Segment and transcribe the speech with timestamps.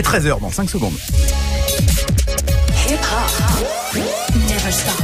[0.00, 0.94] est 13h dans 5 secondes.
[4.48, 4.94] Never stop.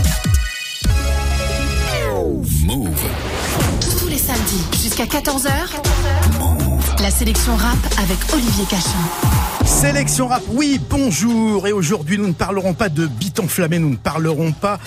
[2.64, 2.88] Move.
[3.98, 5.50] Tous les samedis jusqu'à 14h.
[7.02, 9.66] La sélection rap avec Olivier Cachin.
[9.66, 11.66] Sélection rap, oui, bonjour.
[11.66, 14.78] Et aujourd'hui, nous ne parlerons pas de bit enflammé, nous ne parlerons pas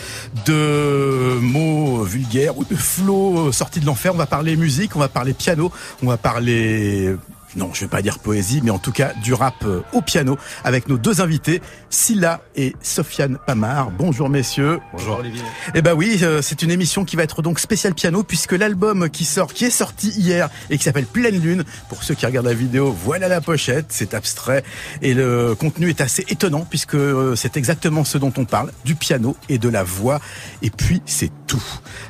[0.48, 4.16] de mots vulgaires ou de flots sortis de l'enfer.
[4.16, 5.72] On va parler musique, on va parler piano,
[6.02, 7.16] on va parler
[7.56, 10.38] non, je vais pas dire poésie, mais en tout cas du rap euh, au piano
[10.64, 13.90] avec nos deux invités, Silla et Sofiane Pamar.
[13.92, 14.80] Bonjour messieurs.
[14.94, 15.42] Bonjour Olivier.
[15.74, 19.10] Eh ben oui, euh, c'est une émission qui va être donc spéciale piano puisque l'album
[19.10, 22.46] qui sort, qui est sorti hier et qui s'appelle Pleine Lune, pour ceux qui regardent
[22.46, 24.64] la vidéo, voilà la pochette, c'est abstrait
[25.02, 28.94] et le contenu est assez étonnant puisque euh, c'est exactement ce dont on parle, du
[28.94, 30.20] piano et de la voix
[30.62, 31.64] et puis c'est tout.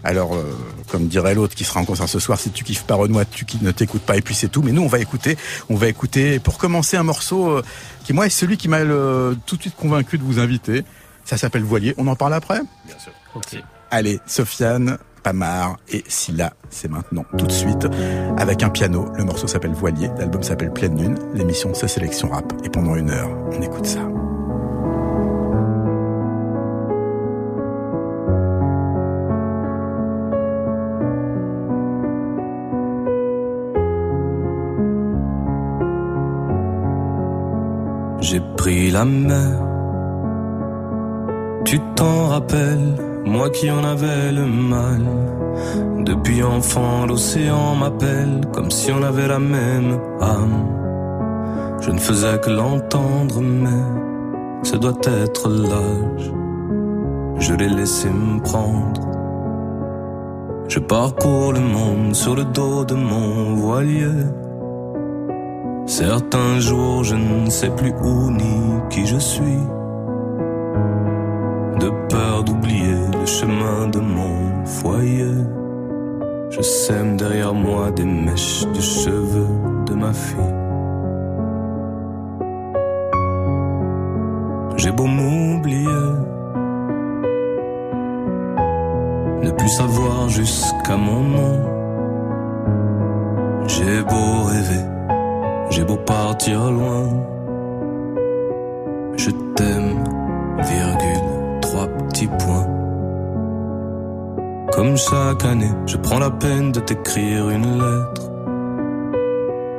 [0.04, 0.38] Alors,
[0.90, 3.46] comme dirait l'autre qui sera en concert ce soir, si tu kiffes pas Renoir, tu
[3.62, 5.38] ne t'écoutes pas et puis c'est tout, mais nous on va écouter
[5.70, 7.64] on va écouter, pour commencer, un morceau euh,
[8.04, 10.84] qui, moi, est celui qui m'a tout de suite convaincu de vous inviter.
[11.26, 11.94] Ça s'appelle Voilier.
[11.98, 13.12] On en parle après Bien sûr.
[13.92, 17.88] Allez, Sofiane, Pamar et Silla, c'est maintenant, tout de suite,
[18.38, 19.10] avec un piano.
[19.16, 22.54] Le morceau s'appelle Voilier, l'album s'appelle Pleine Lune, l'émission c'est Sélection Rap.
[22.64, 24.08] Et pendant une heure, on écoute ça.
[38.22, 39.60] J'ai pris la mer.
[41.66, 45.04] Tu t'en rappelles, moi qui en avais le mal.
[46.06, 50.66] Depuis enfant, l'océan m'appelle comme si on avait la même âme.
[51.82, 53.84] Je ne faisais que l'entendre, mais
[54.64, 56.32] ce doit être l'âge.
[57.40, 59.02] Je l'ai laissé me prendre.
[60.68, 64.26] Je parcours le monde sur le dos de mon voilier.
[65.90, 69.64] Certains jours, je ne sais plus où ni qui je suis.
[71.80, 75.34] De peur d'oublier le chemin de mon foyer.
[76.52, 79.48] Je sème derrière moi des mèches de cheveux
[79.88, 80.56] de ma fille.
[84.78, 85.88] J'ai beau m'oublier,
[89.42, 91.60] ne plus savoir jusqu'à mon nom.
[93.68, 94.99] J'ai beau rêver
[95.70, 97.04] j'ai beau partir loin,
[99.18, 100.04] je t'aime,
[100.58, 102.68] virgule, trois petits points.
[104.74, 108.32] Comme chaque année, je prends la peine de t'écrire une lettre.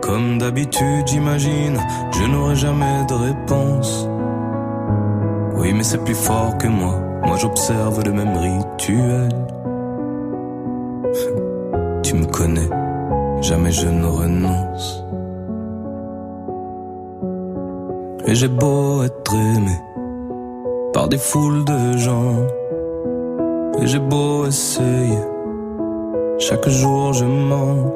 [0.03, 1.79] Comme d'habitude, j'imagine,
[2.13, 4.09] je n'aurai jamais de réponse.
[5.57, 9.29] Oui, mais c'est plus fort que moi, moi j'observe le même rituel.
[12.03, 12.69] Tu me connais,
[13.41, 15.05] jamais je ne renonce.
[18.31, 19.77] Et j'ai beau être aimé
[20.93, 22.37] par des foules de gens.
[23.81, 25.19] Et j'ai beau essayer,
[26.39, 27.93] chaque jour je mens.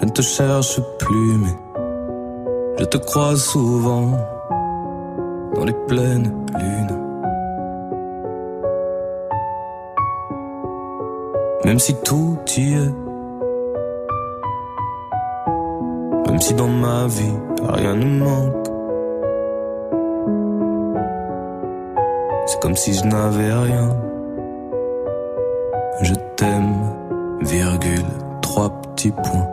[0.00, 1.54] Je ne te cherche plus, mais
[2.78, 4.12] je te crois souvent
[5.56, 6.98] dans les pleines lunes.
[11.66, 12.94] Même si tout y est,
[16.26, 18.61] même si dans ma vie rien ne manque.
[22.60, 23.96] Comme si je n'avais rien.
[26.02, 26.74] Je t'aime,
[27.42, 28.04] virgule,
[28.40, 29.51] trois petits points.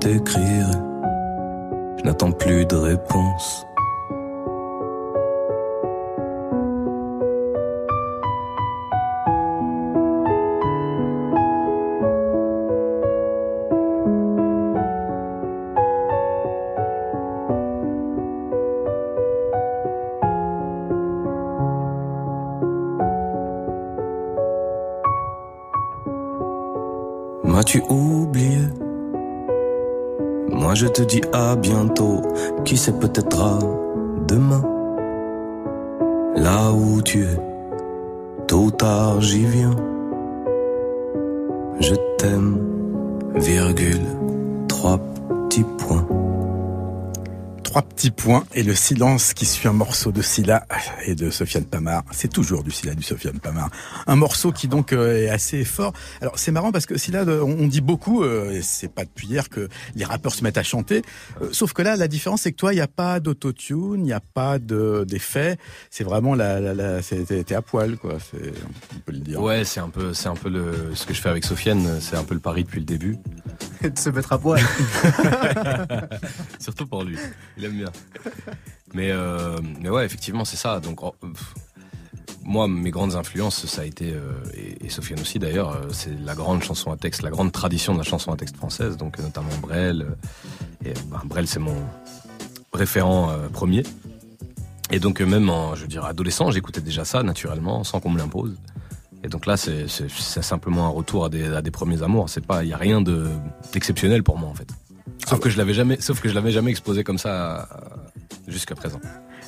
[0.00, 0.70] T'écrire.
[1.98, 3.67] Je n'attends plus de réponse.
[30.78, 32.22] Je te dis à bientôt,
[32.64, 33.58] qui sait peut-être à
[34.28, 34.62] demain.
[36.36, 37.36] là où tu es.
[38.46, 39.74] Tôt tard, j'y viens.
[41.80, 42.58] Je t'aime,
[43.34, 44.06] virgule,
[44.68, 46.06] trois petits points.
[47.78, 50.66] Trois petits points et le silence qui suit un morceau de Scylla
[51.06, 52.02] et de Sofiane Pamar.
[52.10, 53.70] C'est toujours du Scylla, du Sofiane Pamar.
[54.08, 55.92] Un morceau qui donc euh, est assez fort.
[56.20, 59.28] Alors c'est marrant parce que Scylla, euh, on dit beaucoup, euh, et c'est pas depuis
[59.28, 61.02] hier que les rappeurs se mettent à chanter.
[61.52, 64.12] sauf que là, la différence c'est que toi, il n'y a pas d'autotune, il n'y
[64.12, 65.56] a pas d'effet.
[65.88, 68.16] c'est vraiment la, la, la t'es à poil, quoi.
[68.34, 69.40] On peut le dire.
[69.40, 72.00] Ouais, c'est un peu, c'est un peu le, ce que je fais avec Sofiane.
[72.00, 73.18] C'est un peu le pari depuis le début.
[73.82, 74.60] de se mettre à poil.
[76.58, 77.16] Surtout pour lui.
[77.56, 77.92] Il aime bien.
[78.94, 80.80] Mais, euh, mais ouais, effectivement, c'est ça.
[80.80, 81.00] Donc,
[82.44, 84.32] moi, mes grandes influences, ça a été, euh,
[84.82, 87.98] et, Sofiane aussi d'ailleurs, euh, c'est la grande chanson à texte, la grande tradition de
[87.98, 90.06] la chanson à texte française, donc notamment Brel.
[90.84, 91.76] et bah, Brel, c'est mon
[92.72, 93.82] référent premier.
[94.90, 98.56] Et donc, même en, je adolescent, j'écoutais déjà ça naturellement, sans qu'on me l'impose.
[99.24, 102.28] Et donc là, c'est simplement un retour à des, à des premiers amours.
[102.28, 103.00] C'est pas, il y a rien
[103.72, 104.68] d'exceptionnel pour moi en fait.
[105.26, 107.86] Sauf que je l'avais jamais, sauf que je l'avais jamais exposé comme ça euh,
[108.46, 109.00] jusqu'à présent.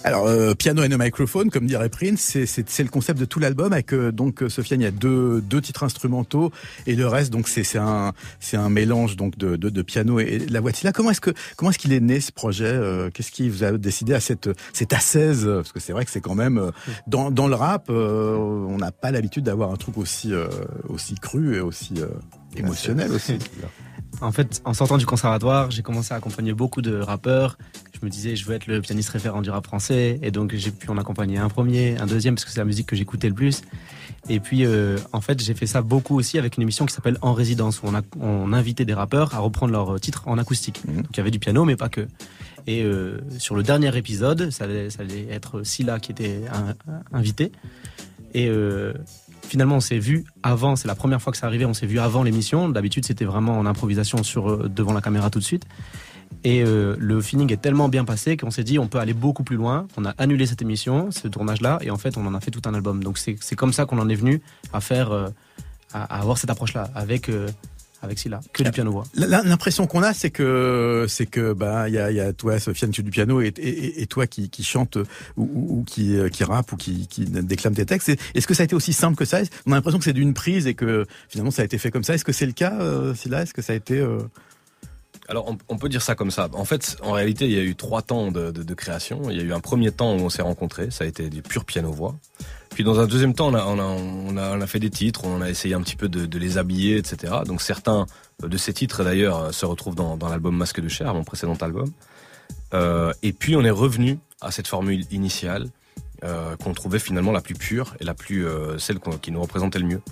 [0.03, 3.73] Alors, euh, piano and a microphone, comme dirait Prince, c'est le concept de tout l'album.
[3.73, 6.53] Avec euh, donc Sofiane, il y a deux, deux titres instrumentaux
[6.87, 8.13] et le reste, donc c'est un
[8.53, 10.73] un mélange donc de, de, de, piano et, de la voix.
[10.83, 12.79] Là, comment est-ce que comment est-ce qu'il est né ce projet
[13.13, 15.45] Qu'est-ce qui vous a décidé à cette cette assaise?
[15.47, 16.73] Parce que c'est vrai que c'est quand même
[17.07, 20.33] dans dans le rap, on n'a pas l'habitude d'avoir un truc aussi
[20.89, 21.95] aussi cru et aussi
[22.57, 23.39] émotionnel aussi.
[24.21, 27.57] En fait, en sortant du conservatoire, j'ai commencé à accompagner beaucoup de rappeurs.
[28.01, 30.19] Je me disais, je veux être le pianiste référent du rap français.
[30.23, 32.87] Et donc, j'ai pu en accompagner un premier, un deuxième, parce que c'est la musique
[32.87, 33.63] que j'écoutais le plus.
[34.29, 37.19] Et puis, euh, en fait, j'ai fait ça beaucoup aussi avec une émission qui s'appelle
[37.21, 40.83] En résidence, où on, a, on invitait des rappeurs à reprendre leurs titres en acoustique.
[40.87, 40.97] Mmh.
[40.97, 42.07] Donc, il y avait du piano, mais pas que.
[42.67, 46.43] Et euh, sur le dernier épisode, ça allait, ça allait être Silla qui était
[47.13, 47.53] invité.
[48.35, 48.93] Et euh,
[49.43, 50.77] finalement, on s'est vu avant.
[50.77, 51.65] C'est la première fois que ça arrivait.
[51.65, 52.69] On s'est vu avant l'émission.
[52.69, 55.65] D'habitude, c'était vraiment en improvisation sur euh, devant la caméra tout de suite.
[56.43, 59.45] Et euh, le feeling est tellement bien passé qu'on s'est dit on peut aller beaucoup
[59.45, 59.87] plus loin.
[59.97, 62.63] On a annulé cette émission, ce tournage-là, et en fait on en a fait tout
[62.65, 63.03] un album.
[63.03, 64.41] Donc c'est comme ça qu'on en est venu
[64.73, 65.29] à faire, euh,
[65.93, 67.31] à, avoir cette approche-là avec
[68.03, 69.05] avec Silla, que du piano voix.
[69.15, 72.93] L'impression qu'on a, c'est que c'est que bah il y a, y a toi, Sofiane,
[72.93, 74.97] tu du piano et, et, et toi qui, qui chante
[75.37, 78.11] ou, ou, qui qui rappe ou qui, qui déclame tes textes.
[78.35, 79.41] Est-ce que ça a été aussi simple que ça?
[79.67, 82.05] On a l'impression que c'est d'une prise et que finalement ça a été fait comme
[82.05, 82.15] ça.
[82.15, 83.43] Est-ce que c'est le cas, euh, Silla?
[83.43, 84.21] Est-ce que ça a été euh...
[85.31, 86.49] Alors on, peut dire ça comme ça.
[86.55, 89.31] En fait, en réalité, il y a eu trois temps de, création.
[89.31, 91.41] Il y a eu un premier temps où on s'est rencontrés, ça a été du
[91.41, 92.17] pur piano-voix.
[92.71, 95.95] Puis dans un deuxième temps, on a, fait des titres, on a essayé un petit
[95.95, 97.33] peu de, les habiller, etc.
[97.47, 98.07] Donc certains
[98.43, 101.93] de ces titres d'ailleurs se retrouvent dans, dans l'album Masque de chair, mon précédent album.
[102.75, 105.69] Euh, et puis on est revenu à cette formule initiale
[106.25, 109.79] euh, qu'on trouvait finalement la plus pure et la plus euh, celle qui nous représentait
[109.79, 110.03] le mieux.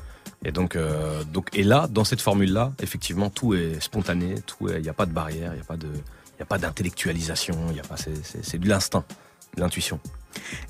[0.45, 4.81] Et donc, euh, donc, et là, dans cette formule-là, effectivement, tout est spontané, tout, il
[4.81, 5.89] n'y a pas de barrière, il n'y a pas de,
[6.39, 9.05] il a pas d'intellectualisation, il a pas, c'est de l'instinct,
[9.57, 9.99] de l'intuition.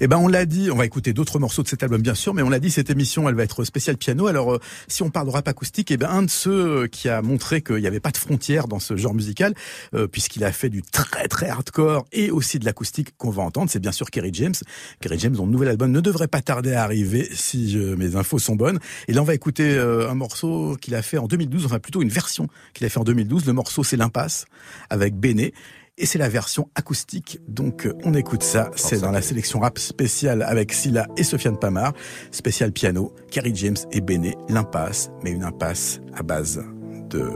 [0.01, 2.35] Eh ben, on l'a dit, on va écouter d'autres morceaux de cet album, bien sûr,
[2.35, 4.27] mais on l'a dit, cette émission, elle va être spéciale piano.
[4.27, 7.23] Alors, euh, si on parle de rap acoustique, eh ben, un de ceux qui a
[7.23, 9.55] montré qu'il n'y avait pas de frontières dans ce genre musical,
[9.95, 13.71] euh, puisqu'il a fait du très très hardcore et aussi de l'acoustique qu'on va entendre,
[13.71, 14.55] c'est bien sûr Kerry James.
[15.01, 18.39] Kerry James, dont le nouvel album ne devrait pas tarder à arriver, si mes infos
[18.39, 18.79] sont bonnes.
[19.09, 22.03] Et là, on va écouter euh, un morceau qu'il a fait en 2012, enfin plutôt
[22.03, 23.47] une version qu'il a fait en 2012.
[23.47, 24.47] Le morceau, c'est L'Impasse,
[24.91, 25.53] avec Béné
[25.99, 27.41] et c'est la version acoustique.
[27.49, 31.93] Donc on écoute ça, c'est dans la sélection rap spéciale avec Silla et Sofiane Pamar,
[32.31, 36.65] spécial piano, Kerry James et Béné, l'impasse, mais une impasse à base
[37.11, 37.31] de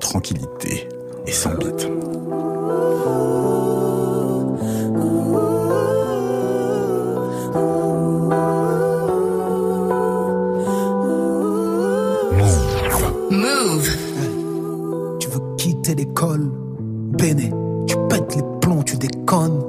[0.00, 0.88] tranquillité
[1.26, 1.88] et sans beat.
[13.30, 13.88] Move.
[15.20, 16.50] Tu veux quitter l'école,
[17.16, 17.52] Béné
[17.90, 19.60] tu pètes les plombs, tu déconnes.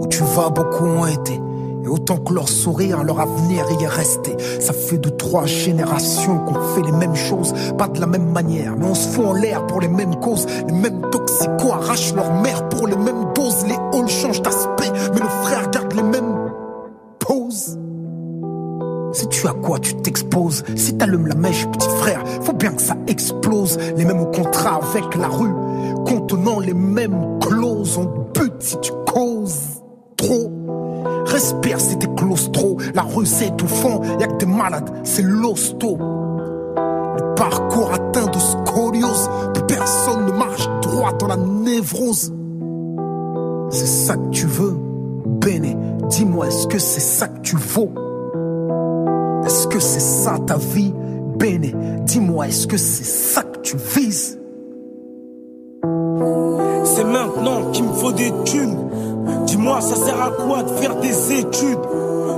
[0.00, 1.38] Où tu vas, beaucoup ont été.
[1.84, 4.34] Et autant que leur sourire, leur avenir y est resté.
[4.58, 8.74] Ça fait deux, trois générations qu'on fait les mêmes choses, pas de la même manière.
[8.78, 10.46] Mais on se fout en l'air pour les mêmes causes.
[10.66, 13.66] Les mêmes toxicos arrachent leur mère pour les mêmes doses.
[13.66, 16.31] Les halls changent d'aspect, mais nos frères gardent les mêmes
[19.42, 20.62] tu as quoi, tu t'exposes.
[20.76, 23.76] Si t'allumes la mèche, petit frère, faut bien que ça explose.
[23.96, 25.52] Les mêmes contrats avec la rue,
[26.06, 27.98] contenant les mêmes clauses.
[27.98, 29.82] On but si tu causes
[30.16, 30.52] trop.
[31.26, 32.76] Respire si t'es claustro.
[32.94, 35.98] La rue c'est étouffant, y'a que des malades, c'est l'hosto.
[35.98, 42.32] Le parcours atteint de scoliose, plus personne ne marche droit dans la névrose.
[43.70, 44.76] C'est ça que tu veux,
[45.26, 45.76] Béné.
[46.10, 48.11] Dis-moi, est-ce que c'est ça que tu veux?
[49.52, 50.94] Est-ce que c'est ça ta vie,
[51.36, 51.74] Béné?
[52.06, 54.38] Dis-moi, est-ce que c'est ça que tu vises?
[56.84, 58.78] C'est maintenant qu'il me faut des thunes.
[59.44, 61.78] Dis-moi, ça sert à quoi de faire des études?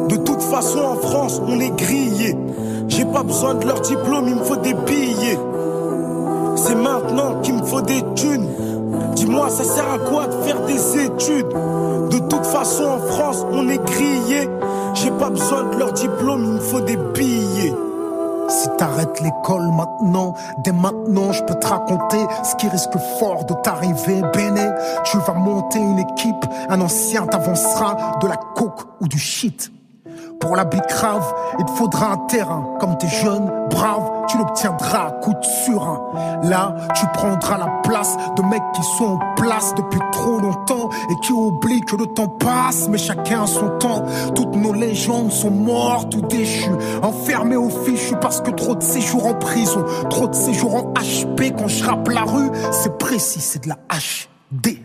[0.09, 2.37] De toute façon, en France, on est grillé.
[2.88, 5.38] J'ai pas besoin de leur diplôme, il me faut des billets.
[6.56, 8.49] C'est maintenant qu'il me faut des thunes.
[9.14, 11.47] Dis-moi, ça sert à quoi de faire des études?
[12.14, 14.49] De toute façon, en France, on est grillé.
[14.94, 17.75] J'ai pas besoin de leur diplôme, il me faut des billets.
[18.49, 23.54] Si t'arrêtes l'école maintenant, dès maintenant, je peux te raconter ce qui risque fort de
[23.64, 24.23] t'arriver.
[24.33, 24.71] Béné,
[25.02, 29.73] tu vas monter une équipe, un ancien t'avancera de la coke ou du shit.
[30.44, 32.66] Pour la grave, il te faudra un terrain.
[32.78, 35.98] Comme t'es jeune, brave, tu l'obtiendras à coup de surin.
[36.42, 41.14] Là, tu prendras la place de mecs qui sont en place depuis trop longtemps et
[41.22, 44.04] qui oublient que le temps passe, mais chacun a son temps.
[44.34, 49.24] Toutes nos légendes sont mortes ou déchues, enfermées au fichu parce que trop de séjours
[49.24, 51.54] en prison, trop de séjours en HP.
[51.56, 54.83] Quand je rappe la rue, c'est précis, c'est de la HD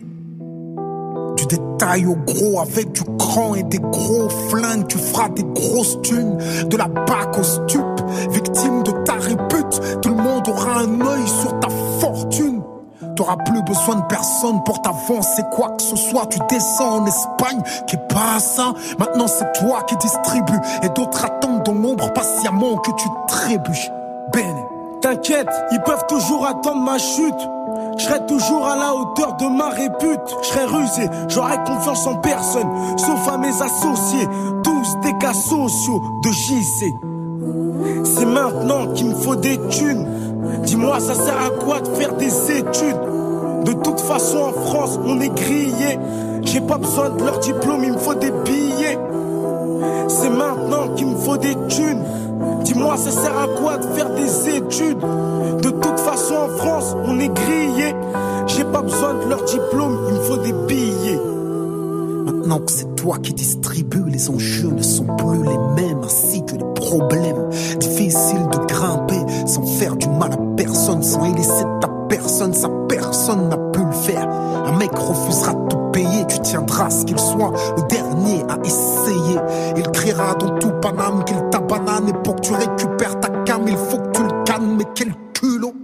[1.40, 4.86] du détail au gros avec du cran et des gros flingues.
[4.88, 10.00] Tu feras des grosses thunes, de la bac au stup, victime de ta répute.
[10.02, 11.68] Tout le monde aura un œil sur ta
[12.00, 12.62] fortune.
[13.16, 16.26] T'auras plus besoin de personne pour t'avancer quoi que ce soit.
[16.26, 18.38] Tu descends en Espagne, qui est pas.
[18.98, 23.90] Maintenant c'est toi qui distribue et d'autres attendent dans l'ombre patiemment que tu trébuches.
[24.32, 24.56] Ben.
[25.00, 27.48] T'inquiète, ils peuvent toujours attendre ma chute.
[27.98, 30.20] Je serai toujours à la hauteur de ma répute.
[30.42, 34.26] Je serai rusé, j'aurai confiance en personne, sauf à mes associés,
[34.62, 36.94] tous des cas sociaux de JC.
[38.04, 40.06] C'est maintenant qu'il me faut des thunes.
[40.64, 43.00] Dis-moi, ça sert à quoi de faire des études?
[43.64, 45.98] De toute façon, en France, on est grillé.
[46.42, 48.98] J'ai pas besoin de leur diplôme, il me faut des billets.
[50.08, 52.02] C'est maintenant qu'il me faut des thunes.
[52.64, 54.98] Dis-moi, ça sert à quoi de faire des études?
[55.62, 57.94] De toute façon, en France, on est grillé.
[58.46, 61.20] J'ai pas besoin de leur diplôme, il me faut des billets.
[62.24, 66.52] Maintenant que c'est toi qui distribues, les enjeux ne sont plus les mêmes, ainsi que
[66.52, 67.48] les problèmes.
[67.78, 73.48] Difficile de grimper sans faire du mal à personne, sans illiciter ta personne, sa personne
[73.48, 74.28] n'a pu le faire.
[74.66, 79.38] Un mec refusera te payer, tu tiendras ce qu'il soit le dernier à essayer.
[79.76, 83.66] Il criera dans tout Paname qu'il t'a banane et pour que tu récupères ta cam,
[83.66, 85.74] il faut que tu le calmes, mais quel culot.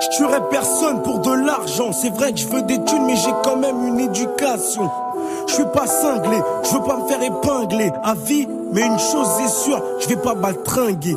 [0.00, 3.32] Je tuerai personne pour de l'argent, c'est vrai que je veux des thunes, mais j'ai
[3.42, 4.90] quand même une éducation.
[5.48, 9.28] Je suis pas cinglé, je veux pas me faire épingler à vie, mais une chose
[9.44, 11.16] est sûre, je vais pas baltringuer.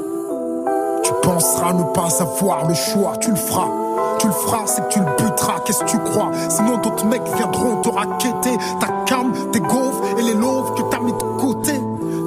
[1.03, 3.88] Tu penseras ne pas avoir le choix, tu le feras.
[4.19, 6.29] Tu le feras, c'est que tu le buteras, qu'est-ce que tu crois?
[6.49, 10.99] Sinon d'autres mecs viendront te raqueter ta cam, tes gaufres et les loaves que t'as
[10.99, 11.71] mis de côté.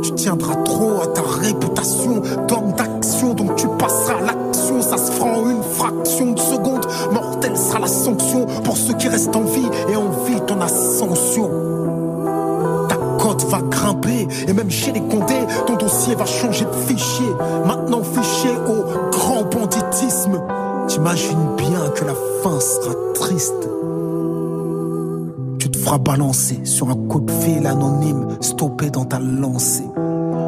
[0.03, 5.29] Tu tiendras trop à ta réputation d'homme d'action, donc tu passeras l'action, ça se fera
[5.29, 6.87] en une fraction de seconde.
[7.13, 11.51] Mortelle sera la sanction pour ceux qui restent en vie et en vie ton ascension.
[12.89, 17.29] Ta cote va grimper et même chez les condés, ton dossier va changer de fichier.
[17.67, 19.12] Maintenant fichier au.
[21.03, 23.69] T'imagines bien que la fin sera triste.
[25.59, 29.83] Tu te feras balancer sur un coup de fil anonyme, stoppé dans ta lancée.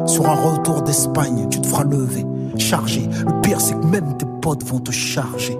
[0.05, 2.25] Sur un retour d'Espagne, tu te feras lever,
[2.57, 3.05] charger.
[3.27, 5.59] Le pire, c'est que même tes potes vont te charger.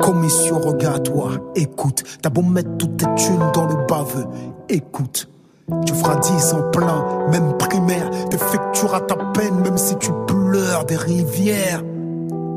[0.00, 2.02] Commission rogatoire, écoute.
[2.20, 4.26] T'as beau mettre toutes tes thunes dans le baveux,
[4.68, 5.30] écoute.
[5.86, 8.10] Tu feras 10 en plein, même primaire.
[8.28, 11.84] T'effectueras ta peine, même si tu pleures des rivières.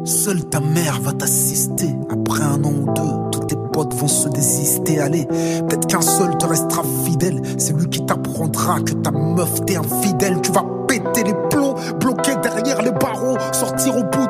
[0.06, 1.96] Seule ta mère va t'assister.
[2.10, 5.00] Après un an ou deux, tous tes potes vont se désister.
[5.00, 7.42] Allez, peut-être qu'un seul te restera fidèle.
[7.58, 10.42] C'est lui qui t'apprendra que ta meuf t'est infidèle.
[10.42, 13.38] Tu vas péter les plombs, bloquer derrière les barreaux.
[13.54, 14.23] Sortir au bout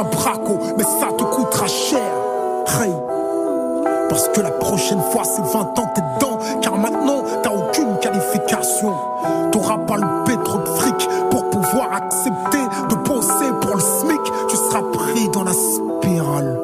[0.00, 2.12] un braco Mais ça te coûtera cher.
[2.80, 2.92] Hey.
[4.08, 6.38] Parce que la prochaine fois, c'est 20 ans t'es dedans.
[6.60, 8.92] Car maintenant, t'as aucune qualification.
[9.52, 14.20] T'auras pas le pétro de fric pour pouvoir accepter de bosser pour le SMIC.
[14.48, 16.60] Tu seras pris dans la spirale.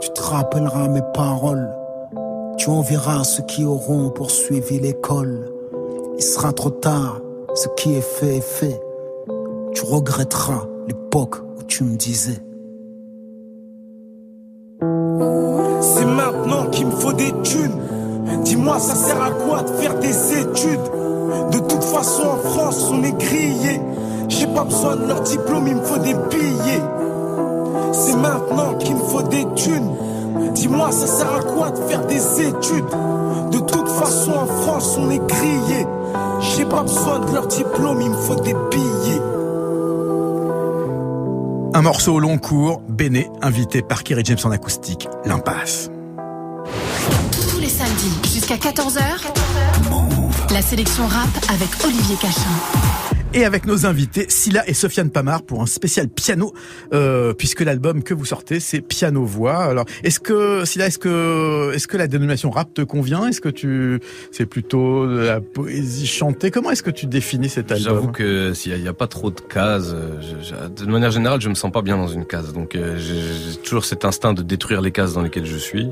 [0.00, 1.70] Tu te rappelleras mes paroles.
[2.58, 5.52] Tu enverras ceux qui auront poursuivi l'école.
[6.16, 7.20] Il sera trop tard.
[7.54, 8.80] Ce qui est fait est fait.
[9.74, 12.40] Tu regretteras l'époque où tu me disais.
[22.72, 23.80] France, on est grillé.
[24.28, 26.82] J'ai pas besoin de leur diplôme, il me faut des billets.
[27.92, 29.90] C'est maintenant qu'il me faut des thunes.
[30.54, 32.86] Dis-moi, ça sert à quoi de faire des études?
[33.50, 35.86] De toute façon, en France, on est grillé.
[36.40, 39.22] J'ai pas besoin de leur diplôme, il me faut des billets.
[41.74, 45.90] Un morceau au long cours, Béné, invité par Kerry James en acoustique, L'impasse.
[47.50, 49.02] Tous les samedis jusqu'à 14h,
[50.52, 52.50] la sélection rap avec Olivier Cachin
[53.32, 56.52] et avec nos invités Silla et Sofiane Pamar pour un spécial piano,
[56.92, 59.64] euh, puisque l'album que vous sortez c'est piano voix.
[59.64, 63.26] Alors est-ce que Silla, est-ce que est-ce que la dénomination rap te convient?
[63.28, 66.50] Est-ce que tu c'est plutôt de la poésie chantée?
[66.50, 67.94] Comment est-ce que tu définis cet album?
[67.94, 71.54] J'avoue que s'il n'y a, pas trop de cases, je, de manière générale, je me
[71.54, 72.52] sens pas bien dans une case.
[72.52, 75.88] Donc euh, j'ai toujours cet instinct de détruire les cases dans lesquelles je suis.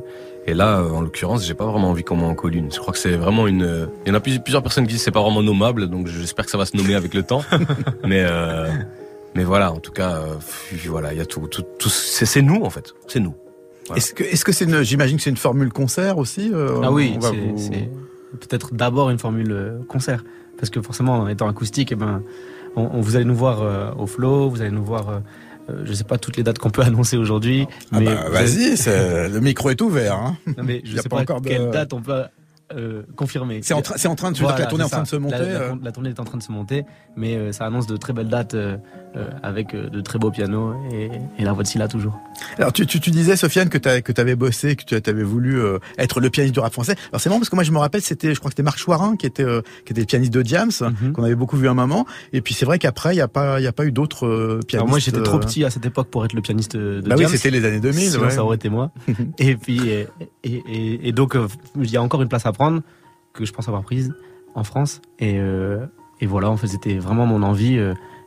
[0.47, 2.73] Et là, en l'occurrence, j'ai pas vraiment envie qu'on m'en colle une.
[2.73, 3.89] Je crois que c'est vraiment une.
[4.05, 6.51] Il y en a plusieurs personnes qui disent c'est pas vraiment nommable, donc j'espère que
[6.51, 7.43] ça va se nommer avec le temps.
[8.05, 8.69] mais euh...
[9.35, 10.35] mais voilà, en tout cas, euh,
[10.87, 13.35] voilà, il y a tout, tout, tout c'est nous en fait, c'est nous.
[13.95, 16.93] Est-ce que est-ce que c'est une, j'imagine que c'est une formule concert aussi euh, Ah
[16.93, 17.19] oui,
[17.57, 17.91] c'est
[18.39, 20.25] peut-être d'abord une formule concert,
[20.57, 22.23] parce que forcément en étant acoustique, eh ben,
[22.77, 25.19] on, vous allez nous voir au flow, vous allez nous voir euh,
[25.85, 27.67] je sais pas toutes les dates qu'on peut annoncer aujourd'hui.
[27.93, 28.77] Ah mais bah, vas-y,
[29.33, 30.15] le micro est ouvert.
[30.15, 30.37] Hein.
[30.57, 32.25] Non, mais je sais pas, encore quelle date on peut
[32.75, 33.61] euh, confirmé.
[33.63, 35.37] C'est en, train de, la tournée est en train de se monter.
[35.41, 36.85] Euh la, tournée est en train de se monter,
[37.17, 38.57] mais euh, ça annonce de très belles dates
[39.43, 42.19] avec de très beaux pianos et, et la de Silla toujours.
[42.59, 45.61] Alors tu, tu, tu disais Sofiane que tu que avais bossé, que tu avais voulu
[45.99, 46.95] être le pianiste du rap français.
[47.09, 48.79] Alors c'est marrant parce que moi je me rappelle c'était je crois que c'était Marc
[48.79, 49.45] Chouarin qui était
[49.85, 51.13] qui était le pianiste de Diams mhm.
[51.13, 53.61] qu'on avait beaucoup vu un moment et puis c'est vrai qu'après il y a pas
[53.61, 54.75] il y a pas eu d'autres pianistes.
[54.75, 57.31] Alors moi j'étais trop petit à cette époque pour être le pianiste de bah Diams.
[57.31, 58.93] oui, c'était les années 2000, Sinon, ça aurait été moi.
[59.39, 60.07] et puis et,
[60.45, 61.37] et, et donc
[61.77, 62.83] il y a encore une place à prendre
[63.33, 64.13] que je pense avoir prise
[64.55, 65.01] en France.
[65.19, 65.87] Et, euh,
[66.21, 67.79] et voilà, en fait, c'était vraiment mon envie.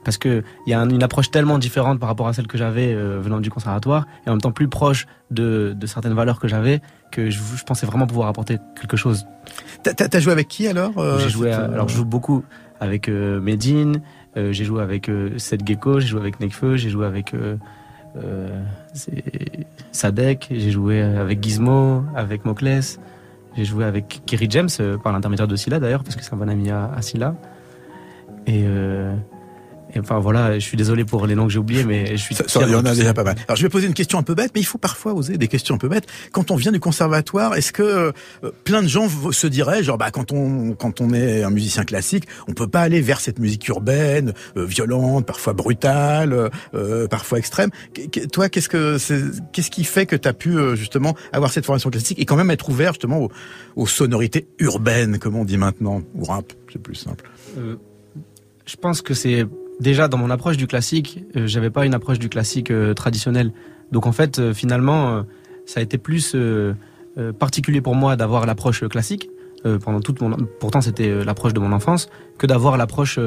[0.04, 2.58] Euh, parce que il y a une approche tellement différente par rapport à celle que
[2.58, 6.40] j'avais euh, venant du conservatoire et en même temps plus proche de, de certaines valeurs
[6.40, 9.26] que j'avais que je, je, pensais vraiment pouvoir apporter quelque chose.
[9.84, 12.44] T'as as joué avec qui alors J'ai joué, alors je joue beaucoup
[12.80, 14.02] avec Medine,
[14.36, 17.36] j'ai joué avec Seth Gecko, j'ai joué avec Nekfeu, j'ai joué avec
[19.92, 22.98] Sadek, j'ai joué avec Gizmo, avec Mokles.
[23.56, 26.38] J'ai joué avec Kerry James euh, par l'intermédiaire de Silla d'ailleurs, parce que c'est un
[26.38, 27.36] bon ami à, à Silla.
[28.48, 29.16] Et, euh,
[29.96, 32.36] et, enfin voilà, je suis désolé pour les noms que j'ai oubliés, mais je suis.
[32.36, 33.36] Ça, il y en a déjà pas mal.
[33.48, 35.48] Alors je vais poser une question un peu bête, mais il faut parfois oser des
[35.48, 36.08] questions un peu bêtes.
[36.32, 38.12] Quand on vient du conservatoire, est-ce que euh,
[38.64, 42.26] plein de gens se diraient, genre bah quand on quand on est un musicien classique,
[42.48, 47.70] on peut pas aller vers cette musique urbaine, euh, violente, parfois brutale, euh, parfois extrême.
[48.32, 48.98] toi, qu'est-ce que
[49.52, 52.52] qu'est-ce qui fait que tu as pu justement avoir cette formation classique et quand même
[52.52, 53.32] être ouvert justement aux,
[53.76, 57.30] aux sonorités urbaines, comme on dit maintenant, ou rap, c'est plus simple.
[58.66, 59.46] je pense que c'est
[59.80, 63.52] déjà dans mon approche du classique, euh, j'avais pas une approche du classique euh, traditionnel.
[63.92, 65.24] Donc en fait, euh, finalement,
[65.66, 66.36] ça a été plus
[67.40, 69.30] particulier pour moi d'avoir l'approche classique
[69.64, 70.36] pendant toute mon.
[70.60, 73.18] Pourtant, c'était l'approche de mon enfance que d'avoir l'approche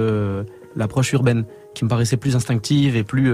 [0.74, 3.32] l'approche urbaine qui me paraissait plus instinctive et plus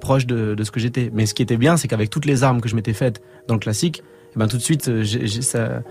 [0.00, 1.10] proche de, de, ce que j'étais.
[1.12, 3.54] Mais ce qui était bien, c'est qu'avec toutes les armes que je m'étais faites dans
[3.54, 4.04] le classique,
[4.36, 4.88] eh ben tout de suite,
[5.42, 5.82] ça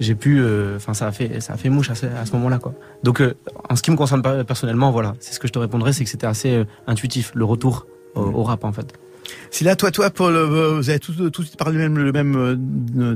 [0.00, 2.74] j'ai pu, euh, enfin ça a fait, ça a fait mouche à ce, moment-là quoi.
[3.02, 3.34] Donc euh,
[3.68, 6.10] en ce qui me concerne personnellement, voilà, c'est ce que je te répondrais, c'est que
[6.10, 8.94] c'était assez euh, intuitif le retour au, rap en fait.
[9.50, 12.56] Si là, toi, toi, Paul, vous avez tous, tous parlé même, le même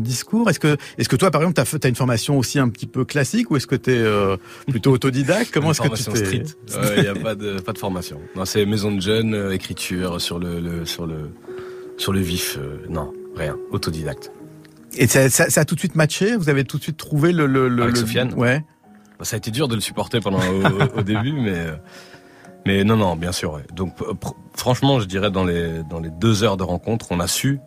[0.01, 0.51] discours.
[0.51, 3.05] Est-ce que, est-ce que toi, par exemple, t'as as une formation aussi un petit peu
[3.07, 4.37] classique ou est-ce que t'es euh,
[4.69, 5.53] plutôt autodidacte?
[5.55, 6.43] Comment est-ce que tu street
[6.97, 8.21] Il n'y a pas de, pas de formation.
[8.37, 11.31] Non, c'est maison de jeunes, écriture sur le, le, sur le,
[11.97, 12.59] sur le vif.
[12.91, 13.57] non, rien.
[13.71, 14.33] Autodidacte.
[14.97, 16.37] Et ça, ça, ça, a tout de suite matché?
[16.37, 17.47] Vous avez tout de suite trouvé le...
[17.47, 18.65] le, le Avec Sofiane Ouais.
[19.19, 20.41] Bah, ça a été dur de le supporter pendant
[20.97, 21.55] au, début, mais...
[21.55, 21.77] Euh,
[22.67, 23.55] mais non, non, bien sûr.
[23.55, 23.63] Ouais.
[23.75, 23.95] Donc
[24.55, 27.61] franchement, je dirais dans les, dans les deux heures de rencontre, on a su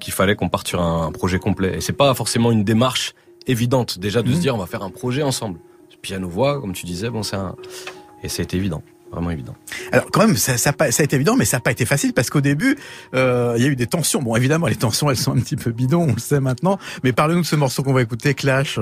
[0.00, 1.76] qu'il fallait qu'on parte sur un, projet complet.
[1.76, 3.14] Et c'est pas forcément une démarche
[3.46, 4.40] évidente déjà de se mmh.
[4.40, 5.60] dire on va faire un projet ensemble.
[6.02, 7.56] Piano-voix, comme tu disais, bon, c'est un...
[8.22, 8.82] Et c'est évident
[9.92, 12.12] Alors quand même, ça, ça, ça a été évident, mais ça n'a pas été facile
[12.12, 12.76] parce qu'au début,
[13.14, 14.22] euh, il y a eu des tensions.
[14.22, 16.78] Bon, évidemment, les tensions, elles sont un petit peu bidons, on le sait maintenant.
[17.04, 18.78] Mais parle-nous de ce morceau qu'on va écouter, Clash.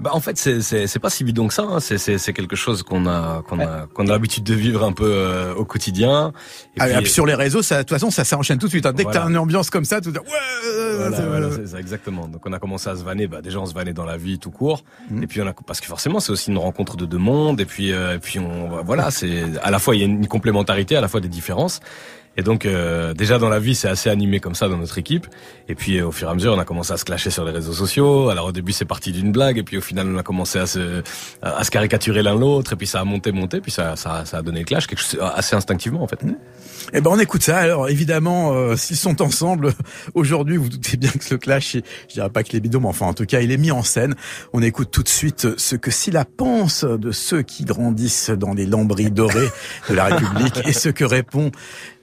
[0.00, 1.62] Bah en fait c'est c'est pas si bidon que ça.
[1.62, 1.80] Hein.
[1.80, 4.92] C'est c'est c'est quelque chose qu'on a qu'on a qu'on a l'habitude de vivre un
[4.92, 6.32] peu euh, au quotidien.
[6.76, 8.86] Et ah, puis, sur les réseaux, ça de toute façon ça s'enchaîne tout de suite.
[8.86, 8.92] Hein.
[8.94, 10.20] Dès que t'as une ambiance comme ça, tout ouais.
[11.10, 12.28] Voilà, c'est ça exactement.
[12.28, 13.26] Donc on a commencé à se vanner.
[13.26, 14.84] Bah déjà on se vannait dans la vie tout court.
[15.10, 15.22] Mmh.
[15.22, 17.60] Et puis on a parce que forcément c'est aussi une rencontre de deux mondes.
[17.60, 20.26] Et puis euh, et puis on voilà c'est à la fois il y a une
[20.26, 21.80] complémentarité, à la fois des différences.
[22.36, 25.26] Et donc euh, déjà dans la vie c'est assez animé comme ça dans notre équipe.
[25.68, 27.44] Et puis euh, au fur et à mesure on a commencé à se clasher sur
[27.44, 28.28] les réseaux sociaux.
[28.28, 30.66] Alors au début c'est parti d'une blague et puis au final on a commencé à
[30.66, 31.02] se
[31.42, 34.38] à se caricaturer l'un l'autre et puis ça a monté monté puis ça ça, ça
[34.38, 36.20] a donné le clash quelque chose assez instinctivement en fait.
[36.92, 37.58] Eh ben on écoute ça.
[37.58, 39.72] Alors évidemment, euh, s'ils sont ensemble
[40.14, 43.06] aujourd'hui, vous doutez bien que ce clash, je dirais pas qu'il est bidon, mais enfin
[43.06, 44.14] en tout cas, il est mis en scène.
[44.52, 48.66] On écoute tout de suite ce que Silla pense de ceux qui grandissent dans les
[48.66, 49.48] lambris dorés
[49.88, 51.50] de la République et ce que répond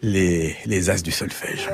[0.01, 1.69] les les as du solfège.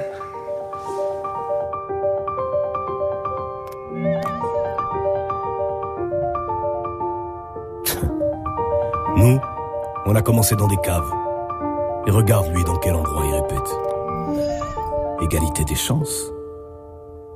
[9.18, 9.40] Nous,
[10.06, 11.12] on a commencé dans des caves.
[12.06, 13.70] Et regarde lui dans quel endroit il répète.
[15.22, 16.34] Égalité des chances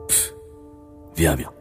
[0.07, 0.35] Pff,
[1.15, 1.51] Viens, viens.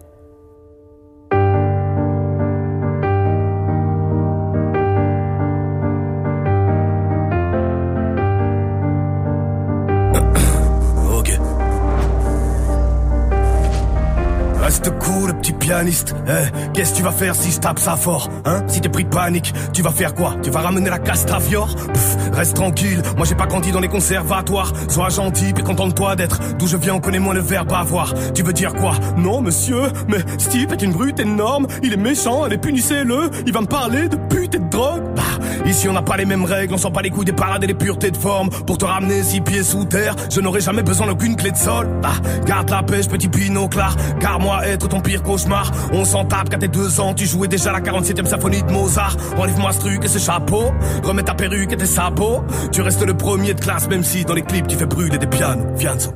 [15.24, 16.14] Le petit pianiste.
[16.28, 19.04] Eh, qu'est-ce que tu vas faire si je tape ça fort Hein Si t'es pris
[19.04, 23.34] panique, tu vas faire quoi Tu vas ramener la castafiore Pff, Reste tranquille, moi j'ai
[23.34, 24.72] pas grandi dans les conservatoires.
[24.88, 28.12] Sois gentil, puis contente-toi d'être d'où je viens, on connaît moins le verbe avoir.
[28.34, 31.66] Tu veux dire quoi Non, monsieur, mais Steve est une brute énorme.
[31.82, 33.30] Il est méchant, allez punissez-le.
[33.46, 35.02] Il va me parler de pute et de drogue.
[35.16, 35.22] Bah,
[35.66, 37.66] ici on n'a pas les mêmes règles, on sent pas les couilles des parades et
[37.66, 38.48] des puretés de forme.
[38.50, 41.88] Pour te ramener six pieds sous terre, je n'aurai jamais besoin d'aucune clé de sol.
[42.02, 42.14] Bah,
[42.46, 43.96] garde la pêche, petit binoclard.
[44.20, 45.70] Car moi, être ton pire cauchemar.
[45.92, 49.16] On s'en tape qu'à tes deux ans, tu jouais déjà la 47ème symphonie de Mozart.
[49.36, 50.72] Enlève-moi ce truc et ce chapeau.
[51.02, 52.44] Remets ta perruque et tes sabots.
[52.72, 55.26] Tu restes le premier de classe, même si dans les clips tu fais brûler des
[55.26, 55.66] pianos.
[55.76, 56.12] Fianzo.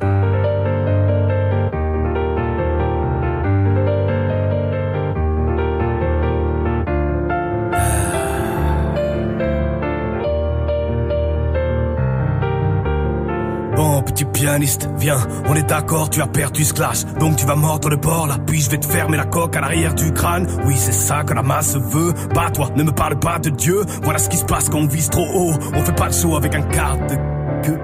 [14.41, 17.05] Pianiste, viens, on est d'accord, tu as perdu ce clash.
[17.19, 19.61] Donc tu vas mordre le bord là, puis je vais te fermer la coque à
[19.61, 20.47] l'arrière du crâne.
[20.65, 22.15] Oui, c'est ça que la masse veut.
[22.35, 23.85] Bah toi, ne me parle pas de Dieu.
[24.03, 25.53] Voilà ce qui se passe quand on vise trop haut.
[25.75, 27.17] On fait pas le show avec un quart de
[27.63, 27.79] queue.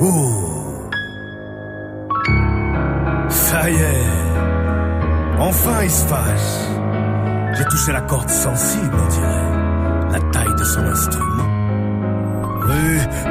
[0.00, 0.90] Ouh.
[3.28, 4.10] Ça y est.
[5.38, 7.56] Enfin, il se fâche.
[7.56, 9.49] J'ai touché la corde sensible, on dirait.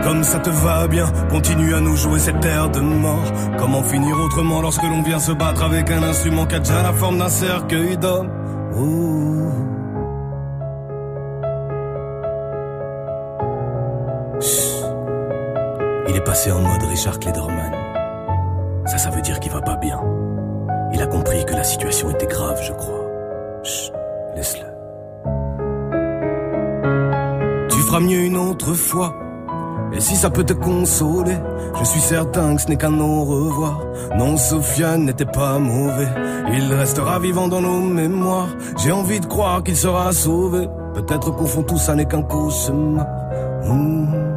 [0.09, 3.31] Comme ça te va bien, continue à nous jouer cette terre de mort.
[3.59, 6.93] Comment finir autrement lorsque l'on vient se battre avec un instrument qui a déjà la
[6.93, 8.31] forme d'un cercueil d'homme?
[16.07, 17.71] Il est passé en mode Richard Klederman.
[18.87, 20.01] Ça, ça veut dire qu'il va pas bien.
[20.91, 23.05] Il a compris que la situation était grave, je crois.
[23.63, 23.93] Chut,
[24.35, 24.65] laisse-le.
[27.69, 29.28] Tu feras mieux une autre fois.
[29.93, 31.37] Et si ça peut te consoler,
[31.79, 33.79] je suis certain que ce n'est qu'un au revoir.
[34.17, 36.07] Non, Sofiane n'était pas mauvais.
[36.53, 38.49] Il restera vivant dans nos mémoires.
[38.77, 40.67] J'ai envie de croire qu'il sera sauvé.
[40.93, 43.05] Peut-être qu'au fond tout ça n'est qu'un cauchemar.
[43.65, 44.29] Mmh.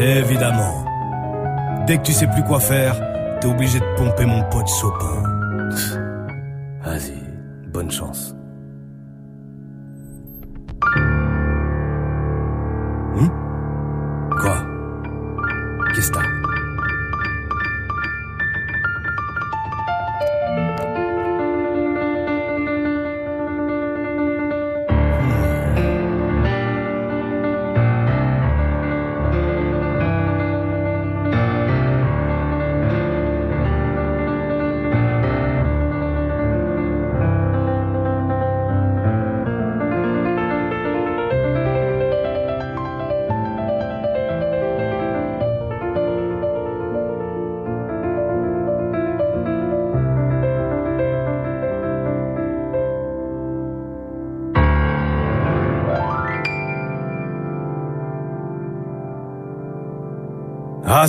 [0.00, 0.84] Évidemment.
[1.86, 2.96] Dès que tu sais plus quoi faire,
[3.40, 5.29] t'es obligé de pomper mon pote Chopin.
[7.90, 8.39] Chance.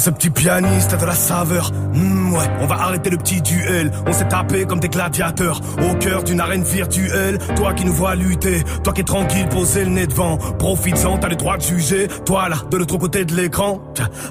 [0.01, 1.71] Ce petit pianiste a de la saveur.
[1.93, 3.91] Hmm, ouais, on va arrêter le petit duel.
[4.07, 7.37] On s'est tapé comme des gladiateurs au cœur d'une arène virtuelle.
[7.55, 10.37] Toi qui nous vois lutter, toi qui es tranquille, posé le nez devant.
[10.37, 12.07] Profites-en, t'as le droit de juger.
[12.25, 13.79] Toi là, de l'autre côté de l'écran.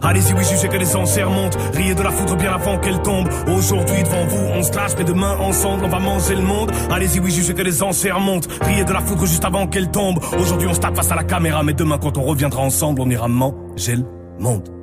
[0.03, 1.57] Allez-y, oui, jugez que les enchères montent.
[1.73, 3.29] Riez de la foudre bien avant qu'elle tombe.
[3.47, 6.73] Aujourd'hui, devant vous, on se clash, mais demain, ensemble, on va manger le monde.
[6.91, 8.49] Allez-y, oui, jugez que les enchères montent.
[8.63, 10.19] Riez de la foudre juste avant qu'elle tombe.
[10.37, 13.09] Aujourd'hui, on se tape face à la caméra, mais demain, quand on reviendra ensemble, on
[13.09, 14.05] ira manger le
[14.41, 14.80] monde.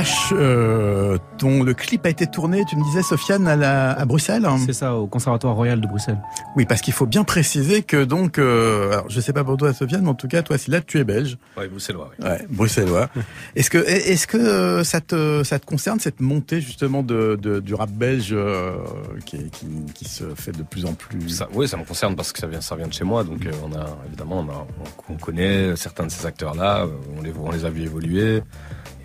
[0.00, 4.04] Clash euh, dont le clip a été tourné, tu me disais, Sofiane, à, la, à
[4.04, 6.18] Bruxelles C'est ça, au Conservatoire Royal de Bruxelles.
[6.56, 9.72] Oui, parce qu'il faut bien préciser que donc, euh, alors je sais pas pour toi,
[9.72, 11.38] Sofiane, mais en tout cas, toi, si là, tu es belge.
[11.56, 12.10] Oui, bruxellois.
[12.18, 12.26] Oui.
[12.26, 13.08] Ouais, bruxellois.
[13.56, 17.60] est-ce que, est-ce que euh, ça te, ça te concerne cette montée justement de, de
[17.60, 18.76] du rap belge euh,
[19.26, 21.28] qui, qui, qui, se fait de plus en plus?
[21.28, 23.44] Ça, Oui, ça me concerne parce que ça vient, ça vient de chez moi, donc
[23.44, 24.66] euh, on a évidemment, on, a,
[25.08, 26.86] on, connaît certains de ces acteurs-là,
[27.16, 28.42] on les, on les a vus évoluer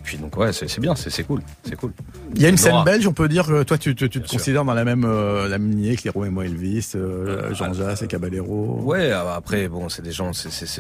[0.05, 1.91] puis donc ouais, c'est bien, c'est cool, c'est cool.
[2.35, 4.29] Il y a une scène belge, on peut dire que toi tu, tu, tu te
[4.29, 7.73] considères dans la même euh, la même lignée que les et moi Elvis, euh, Jean
[7.73, 8.79] Jacques et Caballero.
[8.83, 10.79] Ouais, après bon, c'est des gens, c'est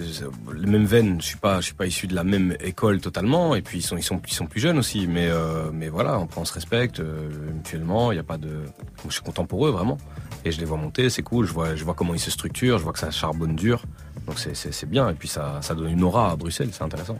[0.55, 1.19] les mêmes veines.
[1.19, 3.81] Je suis pas, je suis pas issu de la même école totalement, et puis ils
[3.81, 6.53] sont ils sont ils sont plus jeunes aussi, mais euh, mais voilà, on, on se
[6.53, 8.11] respecte euh, mutuellement.
[8.11, 8.61] Il y a pas de,
[9.07, 9.97] je suis content pour eux vraiment,
[10.45, 11.45] et je les vois monter, c'est cool.
[11.45, 13.83] Je vois je vois comment ils se structurent, je vois que ça charbonne dur.
[14.25, 17.17] Donc c'est bien, et puis ça, ça donne une aura à Bruxelles, c'est intéressant.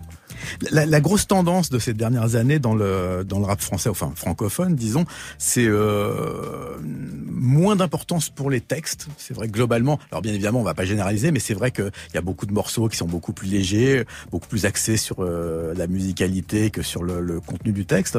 [0.71, 4.75] La, grosse tendance de ces dernières années dans le, dans le rap français, enfin francophone,
[4.75, 5.05] disons,
[5.37, 9.07] c'est euh, moins d'importance pour les textes.
[9.17, 11.91] C'est vrai que globalement, alors bien évidemment, on va pas généraliser, mais c'est vrai qu'il
[12.15, 15.75] y a beaucoup de morceaux qui sont beaucoup plus légers, beaucoup plus axés sur euh,
[15.75, 18.17] la musicalité que sur le, le contenu du texte.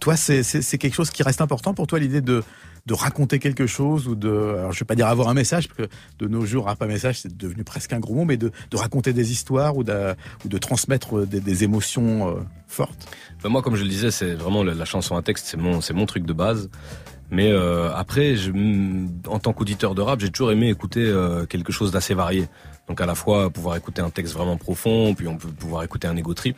[0.00, 2.44] Toi, c'est quelque chose qui reste important pour toi, l'idée de
[2.88, 5.88] de raconter quelque chose ou de, alors je vais pas dire avoir un message, parce
[5.88, 8.50] que de nos jours, rap un message, c'est devenu presque un gros mot, mais de,
[8.74, 13.06] raconter des histoires ou de, transmettre des, des émotions euh, fortes.
[13.42, 15.92] Ben moi, comme je le disais, c'est vraiment la, chanson à texte, c'est mon, c'est
[15.92, 16.70] mon truc de base.
[17.30, 18.50] Mais euh, après, je,
[19.26, 22.48] en tant qu'auditeur de rap, j'ai toujours aimé écouter euh, quelque chose d'assez varié.
[22.88, 26.08] Donc à la fois pouvoir écouter un texte vraiment profond, puis on peut pouvoir écouter
[26.08, 26.56] un ego trip.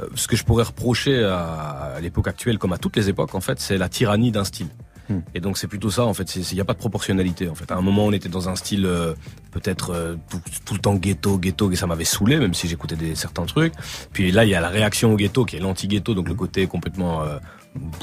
[0.00, 3.36] Euh, ce que je pourrais reprocher à, à l'époque actuelle, comme à toutes les époques,
[3.36, 4.70] en fait, c'est la tyrannie d'un style.
[5.08, 5.20] Hmm.
[5.34, 6.36] Et donc c'est plutôt ça en fait.
[6.36, 7.70] Il n'y a pas de proportionnalité en fait.
[7.70, 9.14] À un moment on était dans un style euh,
[9.52, 10.16] peut-être euh,
[10.64, 13.72] tout, le temps ghetto, ghetto, et ça m'avait saoulé même si j'écoutais certains trucs.
[14.12, 16.66] Puis là il y a la réaction au ghetto qui est l'anti-ghetto, donc le côté
[16.66, 17.38] complètement euh,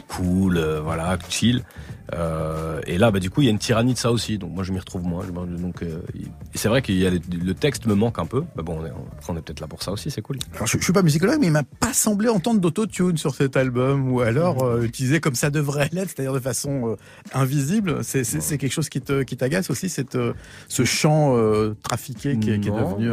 [0.07, 1.63] cool, voilà, chill.
[2.13, 4.37] Euh, et là, bah, du coup, il y a une tyrannie de ça aussi.
[4.37, 5.23] Donc moi, je m'y retrouve moins.
[5.25, 8.43] Donc, euh, et c'est vrai qu'il y a le texte me manque un peu.
[8.55, 8.91] Bah, bon, on est,
[9.27, 10.11] on est peut-être là pour ça aussi.
[10.11, 10.37] C'est cool.
[10.55, 13.57] Alors, je, je, suis pas musicologue, mais il m'a pas semblé entendre d'autotune sur cet
[13.57, 16.95] album, ou alors euh, utilisé comme ça devrait l'être, c'est-à-dire de façon euh,
[17.33, 18.03] invisible.
[18.03, 18.23] C'est,
[18.57, 20.17] quelque chose qui te qui t'agace aussi, cette
[20.67, 21.35] ce chant
[21.83, 23.09] trafiqué qui, qui, est devenu.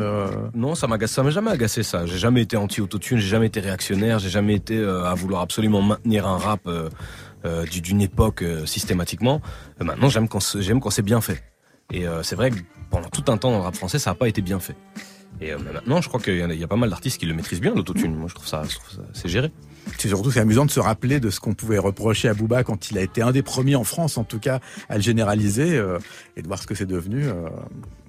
[0.55, 1.13] Non, ça m'agace.
[1.13, 2.07] Ça m'a jamais agacé ça.
[2.07, 3.19] J'ai jamais été anti-autotune.
[3.19, 4.19] J'ai jamais été réactionnaire.
[4.19, 6.69] J'ai jamais été à vouloir absolument maintenir un rap
[7.45, 9.41] euh, d'une époque euh, systématiquement.
[9.81, 10.41] Euh, maintenant, j'aime quand
[10.91, 11.43] c'est bien fait.
[11.93, 12.57] Et c'est vrai que
[12.91, 14.77] pendant tout un temps dans le rap français, ça n'a pas été bien fait.
[15.43, 17.75] Et maintenant, je crois qu'il y, y, a pas mal d'artistes qui le maîtrisent bien,
[17.75, 18.15] l'autotune.
[18.15, 19.53] Moi, je trouve ça, ça c'est géré.
[19.99, 22.91] C'est surtout c'est amusant de se rappeler de ce qu'on pouvait reprocher à Booba quand
[22.91, 25.99] il a été un des premiers en France, en tout cas, à le généraliser euh,
[26.37, 27.27] et de voir ce que c'est devenu.
[27.27, 27.49] Euh.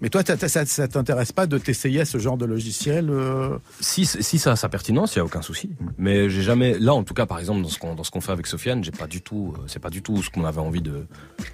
[0.01, 3.57] Mais toi, ça, ça t'intéresse pas de t'essayer à ce genre de logiciel euh?
[3.79, 5.69] Si, si ça a sa pertinence, il y a aucun souci.
[5.97, 8.47] Mais j'ai jamais, là, en tout cas, par exemple, dans ce qu'on dans fait avec
[8.47, 11.05] Sofiane, j'ai pas du tout, c'est pas du tout ce qu'on avait envie de,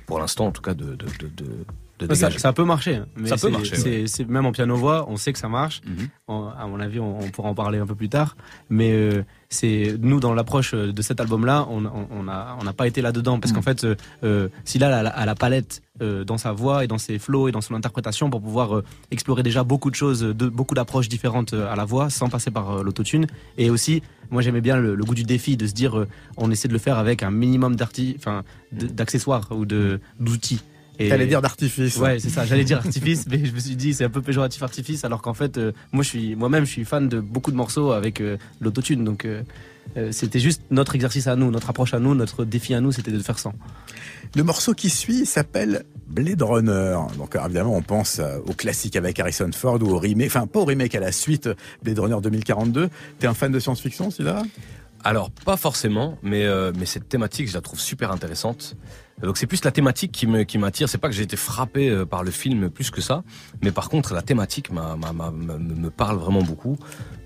[0.05, 0.97] pour l'instant, en tout cas, de
[2.13, 2.95] ça, ça, peut marcher.
[2.95, 3.07] Hein.
[3.15, 4.07] Mais ça peut marcher.
[4.07, 5.81] C'est même en piano voix, on sait que ça marche.
[5.85, 6.09] Mhm.
[6.27, 8.35] à mon avis, on, on, pourra en parler un peu plus tard.
[8.69, 12.88] Mais euh, c'est nous dans l'approche de cet album-là, on n'a on a, on pas
[12.88, 13.63] été là-dedans parce qu'en mm.
[13.63, 17.17] fait, euh, euh, Silla a, a, la palette euh, dans sa voix et dans ses
[17.17, 20.75] flows et dans son interprétation pour pouvoir euh, explorer déjà beaucoup de choses, de, beaucoup
[20.75, 23.25] d'approches différentes à la voix sans passer par l'autotune.
[23.57, 26.05] Et aussi, moi j'aimais bien le, goût du défi de se dire,
[26.38, 27.75] on essaie de le faire avec un minimum
[28.71, 30.62] d'accessoires ou d'outils.
[30.99, 31.07] Et...
[31.07, 31.95] T'allais dire d'artifice.
[31.97, 32.45] Ouais, c'est ça.
[32.45, 35.33] J'allais dire artifice, mais je me suis dit c'est un peu péjoratif artifice, alors qu'en
[35.33, 38.38] fait, euh, moi je suis, moi-même, je suis fan de beaucoup de morceaux avec euh,
[38.59, 39.41] l'autotune, donc euh,
[40.12, 43.12] c'était juste notre exercice à nous, notre approche à nous, notre défi à nous, c'était
[43.12, 43.53] de faire sans.
[44.35, 46.97] Le morceau qui suit s'appelle Blade Runner.
[47.17, 50.65] Donc évidemment, on pense au classique avec Harrison Ford ou au remake, enfin pas au
[50.65, 51.49] remake, à la suite
[51.81, 52.89] Blade Runner 2042.
[53.17, 54.43] T'es un fan de science-fiction, celui-là
[55.03, 56.45] Alors pas forcément, mais
[56.77, 58.75] mais cette thématique, je la trouve super intéressante.
[59.21, 60.89] Donc c'est plus la thématique qui me qui m'attire.
[60.89, 63.23] C'est pas que j'ai été frappé euh, par le film plus que ça,
[63.62, 66.77] mais par contre la thématique m'a, me parle vraiment beaucoup.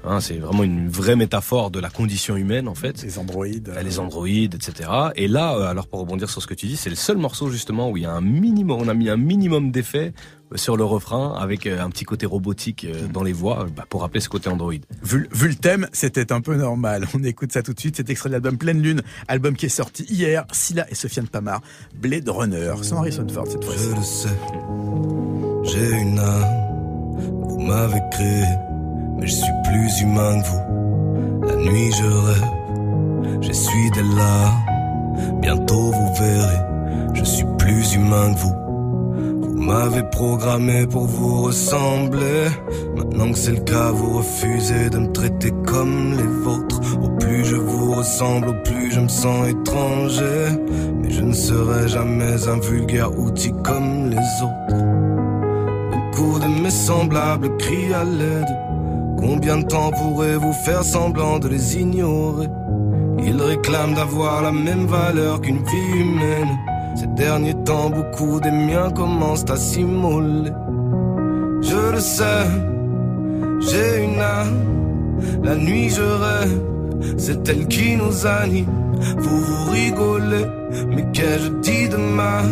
[0.06, 3.02] Hein, c'est vraiment une vraie métaphore de la condition humaine en fait.
[3.04, 3.70] Les androïdes.
[3.70, 4.90] Euh, les androïdes, etc.
[5.16, 7.50] Et là, euh, alors pour rebondir sur ce que tu dis, c'est le seul morceau
[7.50, 10.14] justement où il y a un minimum, on a mis un minimum d'effets
[10.56, 14.30] sur le refrain avec un petit côté robotique dans les voix bah, pour rappeler ce
[14.30, 14.74] côté Android.
[15.04, 17.08] Vu, vu le thème, c'était un peu normal.
[17.14, 17.98] On écoute ça tout de suite.
[17.98, 20.46] Cet extrait de l'album Pleine Lune, album qui est sorti hier.
[20.52, 21.62] Silla et Sofiane Pamar
[21.96, 23.84] Blade Runner, sans Harrison Ford cette fois-ci.
[23.84, 24.30] Je le sais,
[25.64, 28.46] j'ai une âme, vous m'avez créé,
[29.18, 31.46] mais je suis plus humain que vous.
[31.48, 38.40] La nuit je rêve, j'essuie des larmes, bientôt vous verrez, je suis plus humain que
[38.40, 38.63] vous.
[39.66, 42.50] M'avez programmé pour vous ressembler.
[42.98, 46.82] Maintenant que c'est le cas, vous refusez de me traiter comme les vôtres.
[47.02, 50.60] Au plus je vous ressemble, au plus je me sens étranger.
[51.02, 54.76] Mais je ne serai jamais un vulgaire outil comme les autres.
[55.92, 58.58] Beaucoup de mes semblables crient à l'aide.
[59.18, 62.50] Combien de temps pourrez-vous faire semblant de les ignorer?
[63.26, 66.50] Ils réclament d'avoir la même valeur qu'une vie humaine.
[66.96, 70.52] Ces derniers temps, beaucoup des miens commencent à s'immoler.
[71.62, 72.46] Je le sais,
[73.60, 74.74] j'ai une âme.
[75.44, 76.62] La nuit je rêve,
[77.18, 78.66] c'est elle qui nous anime.
[79.18, 80.46] Vous vous rigolez,
[80.90, 82.46] mais qu'ai-je dit de mal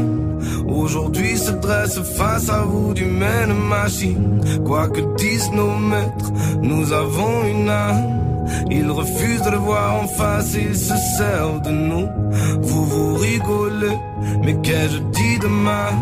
[0.68, 4.42] Aujourd'hui se dresse face à vous d'humaine machine.
[4.66, 8.22] Quoi que disent nos maîtres, nous avons une âme.
[8.70, 12.08] Ils refusent de le voir en face, ils se servent de nous.
[13.22, 13.98] Vous rigolez,
[14.44, 15.94] mais qu'ai-je dit de mal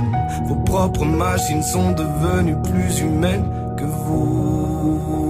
[0.48, 3.46] Vos propres machines sont devenues plus humaines
[3.78, 5.29] que vous.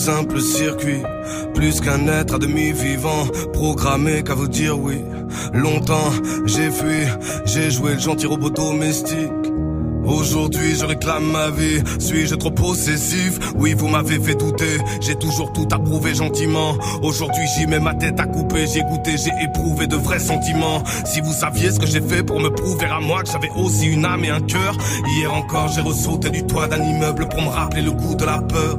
[0.00, 1.02] Simple circuit,
[1.54, 5.02] plus qu'un être à demi vivant, programmé qu'à vous dire oui.
[5.52, 6.10] Longtemps
[6.46, 7.06] j'ai fui,
[7.44, 9.39] j'ai joué le gentil robot domestique.
[10.04, 13.38] Aujourd'hui je réclame ma vie, suis-je trop possessif?
[13.56, 16.76] Oui vous m'avez fait douter, j'ai toujours tout approuvé gentiment.
[17.02, 20.82] Aujourd'hui j'y mets ma tête à couper, j'ai goûté, j'ai éprouvé de vrais sentiments.
[21.04, 23.86] Si vous saviez ce que j'ai fait pour me prouver à moi que j'avais aussi
[23.86, 24.76] une âme et un cœur
[25.16, 28.38] Hier encore j'ai ressauté du toit d'un immeuble pour me rappeler le goût de la
[28.38, 28.78] peur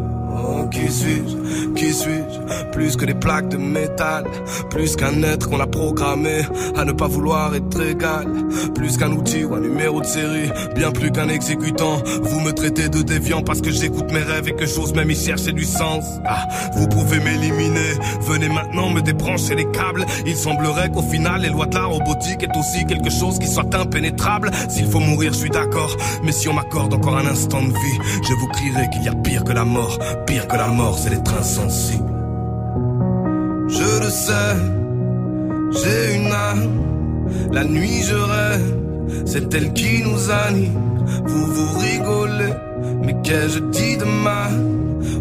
[0.72, 1.74] qui suis-je?
[1.76, 2.72] Qui suis-je?
[2.72, 4.26] Plus que des plaques de métal,
[4.70, 6.42] plus qu'un être qu'on a programmé
[6.76, 8.28] à ne pas vouloir être égal,
[8.74, 12.02] plus qu'un outil ou un numéro de série, bien plus qu'un exécutant.
[12.22, 15.16] Vous me traitez de déviant parce que j'écoute mes rêves et que j'ose même y
[15.16, 16.06] chercher du sens.
[16.26, 20.06] Ah, vous pouvez m'éliminer, venez maintenant me débrancher les câbles.
[20.26, 23.74] Il semblerait qu'au final, les lois de la robotique est aussi quelque chose qui soit
[23.76, 24.52] impénétrable.
[24.70, 28.00] S'il faut mourir, je suis d'accord, mais si on m'accorde encore un instant de vie,
[28.24, 31.10] je vous crierai qu'il y a pire que la mort Pire que la mort, c'est
[31.10, 32.13] l'être insensible.
[33.67, 34.58] Je le sais,
[35.71, 36.67] j'ai une âme.
[37.52, 38.76] La nuit je rêve,
[39.26, 40.80] c'est elle qui nous anime.
[41.26, 42.54] Vous vous rigolez,
[43.04, 44.54] mais qu'ai-je dit de mal?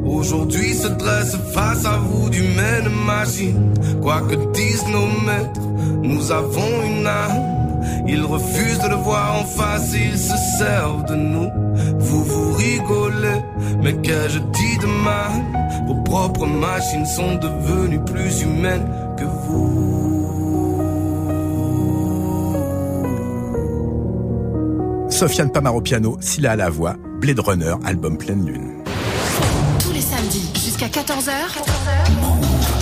[0.04, 3.74] Aujourd'hui se dresse face à vous d'humaine machine.
[4.02, 5.60] Quoi que disent nos maîtres,
[6.02, 7.60] nous avons une âme.
[8.06, 11.50] Ils refusent de le voir en face, ils se servent de nous.
[11.98, 12.24] Vous
[12.60, 13.42] rigolez,
[13.82, 15.32] mais qu'ai-je dit de mal?
[15.86, 19.90] Vos propres machines sont devenues plus humaines que vous.
[25.10, 28.82] Sofiane Pamar au piano, Silla à la voix, Blade Runner, album Pleine Lune.
[29.80, 31.32] Tous les samedis jusqu'à 14h,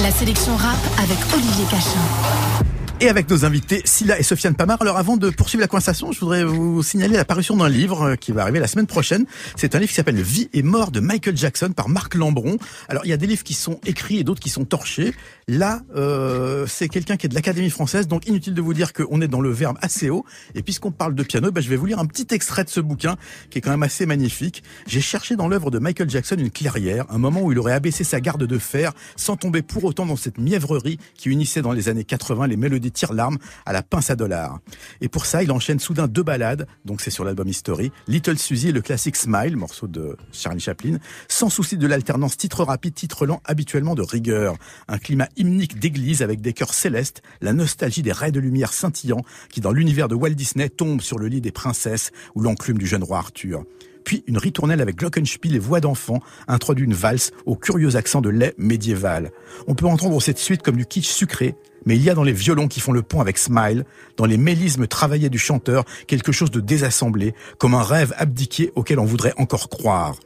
[0.02, 2.67] la sélection rap avec Olivier Cachin
[3.00, 4.82] et avec nos invités Silla et Sofiane Pamar.
[4.82, 8.16] Alors avant de poursuivre la conversation, je voudrais vous signaler la parution d'un livre euh,
[8.16, 9.24] qui va arriver la semaine prochaine.
[9.56, 12.56] C'est un livre qui s'appelle Vie et mort de Michael Jackson par Marc Lambron.
[12.88, 15.14] Alors il y a des livres qui sont écrits et d'autres qui sont torchés.
[15.46, 19.20] Là, euh, c'est quelqu'un qui est de l'Académie française, donc inutile de vous dire qu'on
[19.20, 20.24] est dans le verbe assez haut.
[20.56, 22.80] Et puisqu'on parle de piano, ben, je vais vous lire un petit extrait de ce
[22.80, 23.16] bouquin
[23.50, 24.64] qui est quand même assez magnifique.
[24.86, 28.02] J'ai cherché dans l'œuvre de Michael Jackson une clairière, un moment où il aurait abaissé
[28.02, 31.88] sa garde de fer sans tomber pour autant dans cette mièvrerie qui unissait dans les
[31.88, 34.58] années 80 les mélodies tire-larmes à la pince à dollars.
[35.00, 38.68] Et pour ça, il enchaîne soudain deux ballades, donc c'est sur l'album History, Little Suzy
[38.68, 43.26] et le classique Smile, morceau de Charlie Chaplin, sans souci de l'alternance titre rapide, titre
[43.26, 44.56] lent, habituellement de rigueur.
[44.88, 49.24] Un climat hymnique d'église avec des chœurs célestes, la nostalgie des raies de lumière scintillants
[49.50, 52.86] qui, dans l'univers de Walt Disney, tombent sur le lit des princesses ou l'enclume du
[52.86, 53.64] jeune roi Arthur
[54.08, 58.30] puis une ritournelle avec glockenspiel et voix d'enfant introduit une valse au curieux accent de
[58.30, 59.32] lait médiéval.
[59.66, 61.56] On peut entendre cette suite comme du kitsch sucré,
[61.86, 63.84] mais il y a dans les violons qui font le pont avec Smile,
[64.16, 68.98] dans les mélismes travaillés du chanteur, quelque chose de désassemblé, comme un rêve abdiqué auquel
[68.98, 70.16] on voudrait encore croire.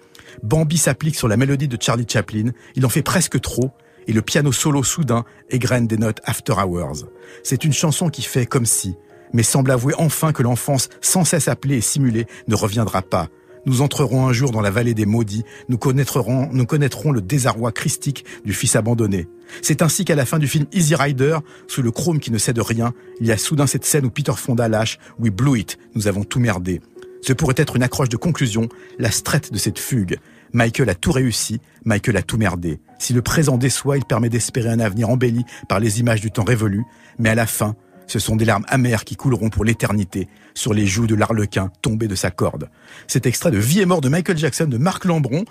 [0.43, 3.71] Bambi s'applique sur la mélodie de Charlie Chaplin, il en fait presque trop,
[4.07, 7.05] et le piano solo soudain égrène des notes After Hours.
[7.45, 8.97] C'est une chanson qui fait comme si,
[9.33, 13.29] mais semble avouer enfin que l'enfance sans cesse appelée et simulée ne reviendra pas,
[13.67, 17.73] nous entrerons un jour dans la vallée des maudits, nous connaîtrons, nous connaîtrons le désarroi
[17.73, 19.29] christique du fils abandonné.
[19.61, 21.39] C'est ainsi qu'à la fin du film Easy Rider,
[21.69, 24.11] sous le chrome qui ne sait de rien, il y a soudain cette scène où
[24.11, 26.81] Peter Fonda lâche We blew it, nous avons tout merdé.
[27.21, 30.19] Ce pourrait être une accroche de conclusion, la strette de cette fugue.
[30.53, 32.81] Michael a tout réussi, Michael a tout merdé.
[32.99, 36.45] Si le présent déçoit, il permet d'espérer un avenir embelli par les images du temps
[36.45, 36.85] révolu,
[37.19, 37.77] mais à la fin,
[38.07, 42.09] ce sont des larmes amères qui couleront pour l'éternité sur les joues de l'arlequin tombé
[42.09, 42.69] de sa corde.
[43.07, 45.45] Cet extrait de Vie et mort de Michael Jackson de Marc Lambron,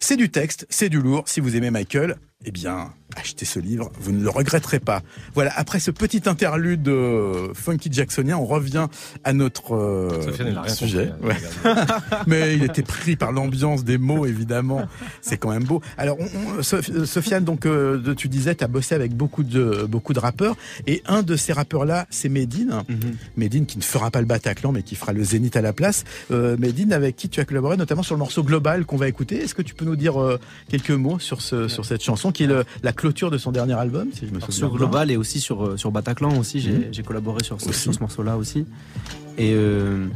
[0.00, 1.24] c'est du texte, c'est du lourd.
[1.26, 5.02] Si vous aimez Michael, eh bien, achetez ce livre, vous ne le regretterez pas.
[5.34, 8.88] Voilà, après ce petit interlude euh, funky jacksonien, on revient
[9.22, 11.12] à notre euh, sujet.
[11.64, 11.74] Hein,
[12.26, 14.86] Mais il était pris par l'ambiance des mots, évidemment.
[15.20, 15.80] C'est quand même beau.
[15.96, 20.20] Alors, on, Sofiane, donc, euh, tu disais, tu as bossé avec beaucoup de beaucoup de
[20.20, 22.82] rappeurs, et un de ces rappeurs-là, c'est Medine.
[22.88, 22.94] Mm
[23.36, 26.04] Medine qui ne fera pas le Bataclan, mais qui fera le Zénith à la place.
[26.30, 29.42] Euh, Medine, avec qui tu as collaboré, notamment sur le morceau Global qu'on va écouter.
[29.42, 30.38] Est-ce que tu peux nous dire euh,
[30.68, 33.74] quelques mots sur ce sur cette chanson qui est le, la clôture de son dernier
[33.74, 36.72] album, si je me souviens Sur Global et aussi sur, euh, sur Bataclan aussi, j'ai
[36.72, 37.06] mhm.
[37.06, 38.66] collaboré sur ce, sur ce morceau-là aussi.
[39.38, 40.06] Et, euh,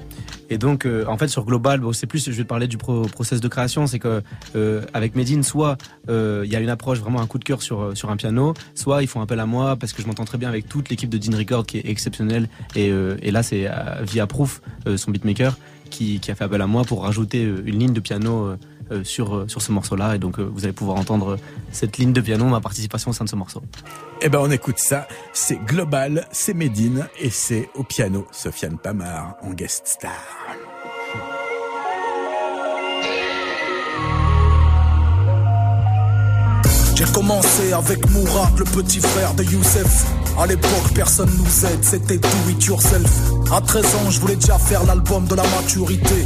[0.51, 2.79] et donc, euh, en fait, sur Global, bon, c'est plus, je vais te parler du
[2.79, 4.23] process de création, c'est que
[4.57, 5.77] euh, avec Medine, soit
[6.09, 9.03] il y a une approche vraiment un coup de cœur sur sur un piano, soit
[9.03, 11.19] ils font appel à moi parce que je m'entends très bien avec toute l'équipe de
[11.19, 12.49] Dean Record qui est exceptionnelle.
[12.77, 13.69] Et, et là, c'est
[14.03, 14.63] via Proof,
[14.97, 15.57] son beatmaker,
[15.91, 18.55] qui, qui a fait appel à moi pour rajouter une ligne de piano
[19.05, 20.17] sur, euh, sur ce morceau-là.
[20.17, 21.39] Et donc, euh, vous allez pouvoir entendre
[21.73, 23.63] cette ligne de piano, ma participation au sein de ce morceau.
[24.21, 25.09] Eh ben, on écoute ça.
[25.33, 30.68] C'est Global, c'est Medine et c'est au piano Sofiane Pamar en guest star.
[36.99, 40.05] J'ai commencé avec Mourad, le petit frère de Youssef.
[40.37, 43.09] À l'époque, personne nous aide, c'était do it yourself.
[43.53, 46.25] À 13 ans, je voulais déjà faire l'album de la maturité.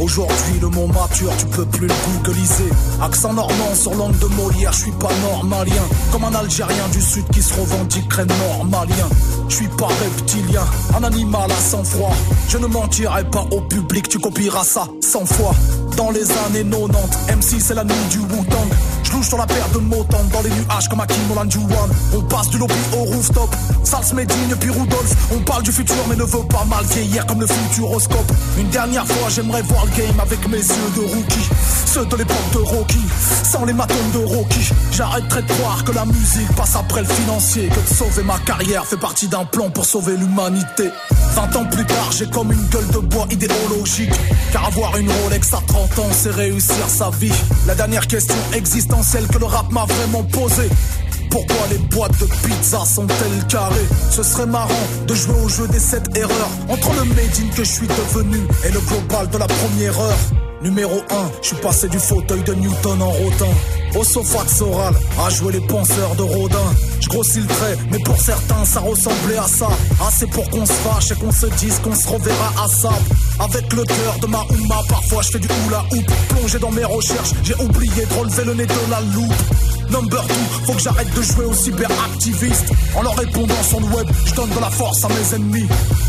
[0.00, 2.70] Aujourd'hui, le mot mature, tu peux plus le googliser.
[3.02, 5.82] Accent normand sur langue de Molière, je suis pas normalien.
[6.10, 9.08] Comme un Algérien du Sud qui se revendiquerait normalien.
[9.50, 10.64] Je suis pas reptilien,
[10.96, 12.14] un animal à sang froid.
[12.48, 15.54] Je ne mentirai pas au public, tu copieras ça 100 fois.
[15.98, 16.96] Dans les années 90,
[17.28, 18.68] M6 c'est la nuit du Wu-Tang.
[19.14, 21.88] Louche sur la paire de Motown dans les nuages comme Akim Olajuwon.
[22.16, 23.54] On passe du lobby au rooftop,
[23.84, 25.14] Sals Medine puis Rudolph.
[25.32, 28.32] On parle du futur mais ne veut pas mal vieillir comme le futuroscope.
[28.58, 31.48] Une dernière fois, j'aimerais voir le game avec mes yeux de rookie.
[31.86, 33.02] Ceux de l'époque de Rocky,
[33.44, 34.68] sans les matones de Rocky.
[34.90, 37.68] J'arrêterai de croire que la musique passe après le financier.
[37.68, 40.90] Que de sauver ma carrière fait partie d'un plan pour sauver l'humanité.
[41.36, 44.10] 20 ans plus tard, j'ai comme une gueule de bois idéologique.
[44.52, 47.32] Car avoir une Rolex à 30 ans, c'est réussir sa vie.
[47.68, 50.68] La dernière question existentielle que le rap m'a vraiment posée.
[51.30, 53.88] Pourquoi les boîtes de pizza sont-elles carrées?
[54.10, 57.64] Ce serait marrant de jouer au jeu des 7 erreurs Entre le made in que
[57.64, 60.18] je suis devenu et le global de la première heure.
[60.62, 61.00] Numéro 1,
[61.42, 63.52] je suis passé du fauteuil de Newton en rotin
[63.96, 66.74] au sofa de Soral, à jouer les penseurs de Rodin.
[67.00, 69.68] Je grossis le trait, mais pour certains ça ressemblait à ça.
[70.06, 72.92] Assez pour qu'on se fâche et qu'on se dise qu'on se reverra à ça.
[73.40, 76.10] Avec le cœur de ma Ouma, parfois je fais du hula hoop.
[76.28, 79.34] Plongé dans mes recherches, j'ai oublié de relever le nez de la loupe.
[79.90, 80.34] Number 2,
[80.66, 82.72] faut que j'arrête de jouer au cyberactiviste.
[82.96, 85.68] En leur répondant sur le web, je donne de la force à mes ennemis.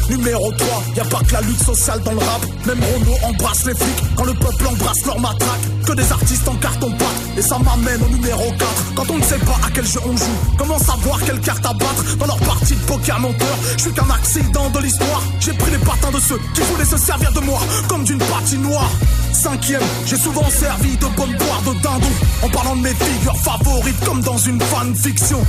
[0.09, 2.41] Numéro 3, y a pas que la lutte sociale dans le rap.
[2.65, 5.61] Même Renault embrasse les flics quand le peuple embrasse leur matraque.
[5.85, 8.93] Que des artistes en carton pâte, et ça au numéro 4.
[8.95, 12.17] Quand on ne sait pas à quel jeu on joue, comment savoir quelle carte abattre
[12.17, 13.57] dans leur partie de poker menteur?
[13.77, 15.21] Je suis qu'un accident de l'histoire.
[15.39, 17.59] J'ai pris les patins de ceux qui voulaient se servir de moi
[17.89, 18.89] comme d'une patinoire.
[19.33, 22.11] Cinquième, j'ai souvent servi de bonne boire de dindon
[22.43, 25.43] en parlant de mes figures favorites comme dans une fanfiction.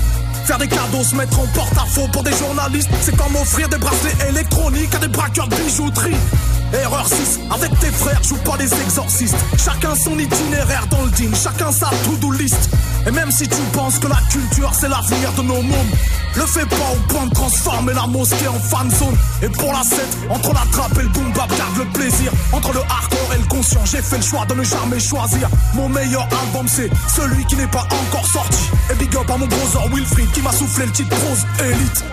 [0.45, 4.29] Faire des cadeaux, se mettre en porte-à-faux pour des journalistes, c'est comme offrir des bracelets
[4.29, 6.16] électroniques à des braqueurs de bijouterie.
[6.83, 9.37] Erreur 6, avec tes frères, joue pas les exorcistes.
[9.57, 12.70] Chacun son itinéraire dans le din, chacun sa to-do list.
[13.07, 15.91] Et même si tu penses que la culture c'est l'avenir de nos mômes,
[16.35, 19.16] le fais pas au point de transformer la mosquée en fan zone.
[19.43, 20.01] Et pour la 7,
[20.31, 22.33] entre la trappe et le boom bap, garde le plaisir.
[22.53, 25.49] Entre le hardcore et le conscient, j'ai fait le choix de ne jamais choisir.
[25.74, 28.70] Mon meilleur album c'est celui qui n'est pas encore sorti.
[28.91, 32.05] Et big up à mon brother Wilfried qui m'a soufflé le titre prose élite.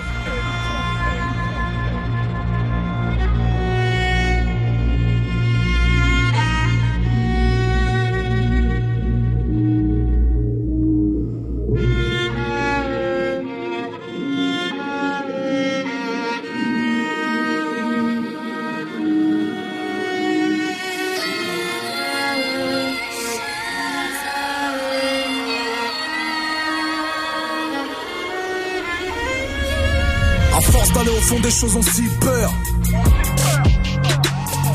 [31.54, 32.52] Choses ont si peur.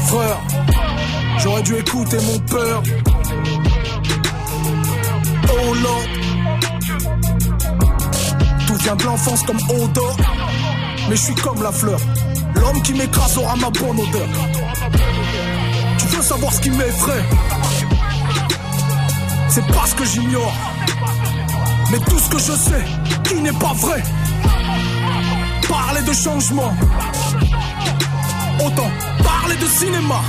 [0.07, 0.39] Frère,
[1.39, 2.83] j'aurais dû écouter mon peur.
[5.51, 6.05] Oh Lord,
[8.67, 10.17] tout vient de l'enfance comme odeur.
[11.09, 11.99] Mais je suis comme la fleur,
[12.55, 14.29] l'homme qui m'écrase aura ma bonne odeur.
[15.99, 17.25] Tu veux savoir ce qui m'effraie?
[19.49, 20.53] C'est pas ce que j'ignore.
[21.91, 22.85] Mais tout ce que je sais,
[23.25, 24.03] qui n'est pas vrai.
[26.07, 26.73] De changement.
[28.65, 28.91] Autant
[29.23, 30.21] parler de cinéma.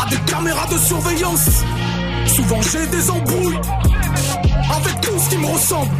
[0.00, 1.50] À des caméras de surveillance.
[2.26, 3.60] Souvent j'ai des embrouilles.
[4.76, 5.90] Avec tout ce qui me ressemble.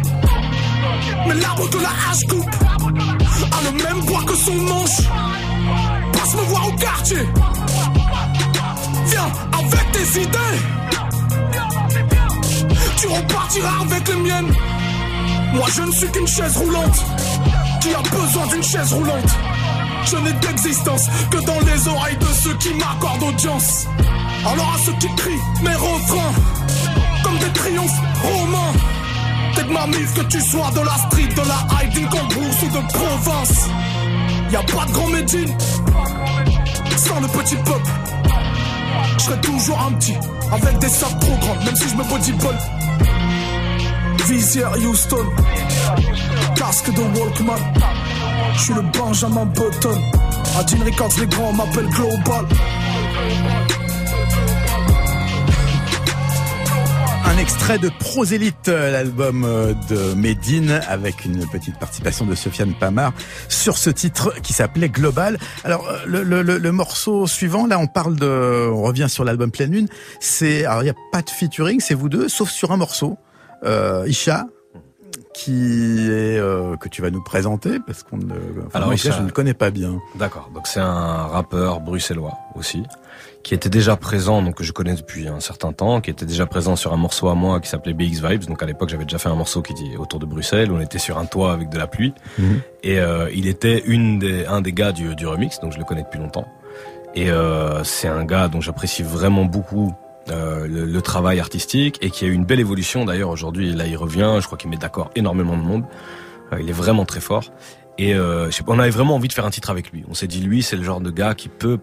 [1.27, 2.49] Mais l'arbre de la hache coupe.
[3.51, 5.01] A le même bois que son manche.
[6.13, 7.29] Passe me voir au quartier.
[9.07, 10.57] Viens avec tes idées.
[12.97, 14.53] Tu repartiras avec les miennes.
[15.53, 17.05] Moi je ne suis qu'une chaise roulante
[17.81, 19.31] qui a besoin d'une chaise roulante.
[20.05, 23.87] Je n'ai d'existence que dans les oreilles de ceux qui m'accordent audience.
[24.45, 26.33] Alors à ceux qui crient mes refrains
[27.23, 28.73] comme des triomphes romains.
[29.55, 32.61] T'es de ma mif que tu sois de la street, de la hype, d'une cambrousse
[32.63, 33.67] ou de province.
[34.51, 35.57] Y a pas de grand médine
[36.97, 37.91] sans le petit peuple.
[39.17, 40.15] Je serai toujours un petit
[40.51, 42.59] avec des sacs trop grands, même si je me bodybuild.
[44.27, 45.25] Visière Houston,
[46.61, 47.57] de Walkman.
[48.53, 49.99] Je suis le Benjamin Button.
[57.25, 63.11] Un extrait de Prosélite, l'album euh, de Medine, avec une petite participation de Sofiane Pamar
[63.49, 65.39] sur ce titre qui s'appelait Global.
[65.63, 69.23] Alors euh, le, le, le, le, morceau suivant, là on parle de, on revient sur
[69.23, 69.87] l'album Pleine Lune.
[70.19, 73.17] C'est, alors il n'y a pas de featuring, c'est vous deux, sauf sur un morceau,
[73.65, 74.45] euh, Isha,
[75.33, 78.33] qui est euh, que tu vas nous présenter parce qu'on ne,
[78.65, 79.99] enfin, Alors, moi, je ne connais pas bien.
[80.15, 80.49] D'accord.
[80.53, 82.83] Donc c'est un rappeur bruxellois aussi,
[83.43, 86.45] qui était déjà présent, donc que je connais depuis un certain temps, qui était déjà
[86.45, 88.45] présent sur un morceau à moi qui s'appelait BX Vibes.
[88.45, 90.81] Donc à l'époque j'avais déjà fait un morceau qui était autour de Bruxelles, où on
[90.81, 92.13] était sur un toit avec de la pluie,
[92.83, 95.85] et euh, il était une des, un des gars du, du remix, donc je le
[95.85, 96.47] connais depuis longtemps.
[97.13, 99.93] Et euh, c'est un gars dont j'apprécie vraiment beaucoup
[100.29, 103.73] euh, le, le travail artistique et qui a eu une belle évolution d'ailleurs aujourd'hui.
[103.73, 105.83] Là il revient, je crois qu'il met d'accord énormément de monde.
[106.53, 107.51] Euh, il est vraiment très fort.
[107.97, 110.03] Et euh, on avait vraiment envie de faire un titre avec lui.
[110.09, 111.79] On s'est dit, lui, c'est le genre de gars qui peut,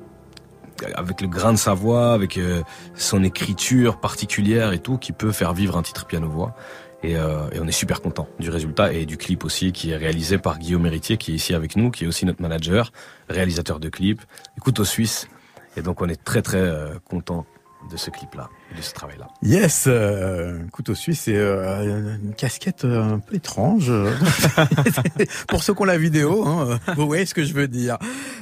[0.95, 2.63] avec le grain de sa voix, avec euh,
[2.95, 6.57] son écriture particulière et tout, qui peut faire vivre un titre piano-voix.
[7.05, 9.97] Et, euh, et on est super content du résultat et du clip aussi, qui est
[9.97, 12.91] réalisé par Guillaume Héritier, qui est ici avec nous, qui est aussi notre manager,
[13.29, 14.23] réalisateur de clips,
[14.57, 15.29] écoute au Suisse.
[15.77, 17.47] Et donc on est très très euh, content
[17.91, 19.29] de ce clip-là, et de ce travail-là.
[19.43, 23.93] Yes, euh, couteau suisse, c'est euh, une casquette euh, un peu étrange.
[25.49, 27.99] Pour ceux qui ont la vidéo, hein, vous voyez ce que je veux dire.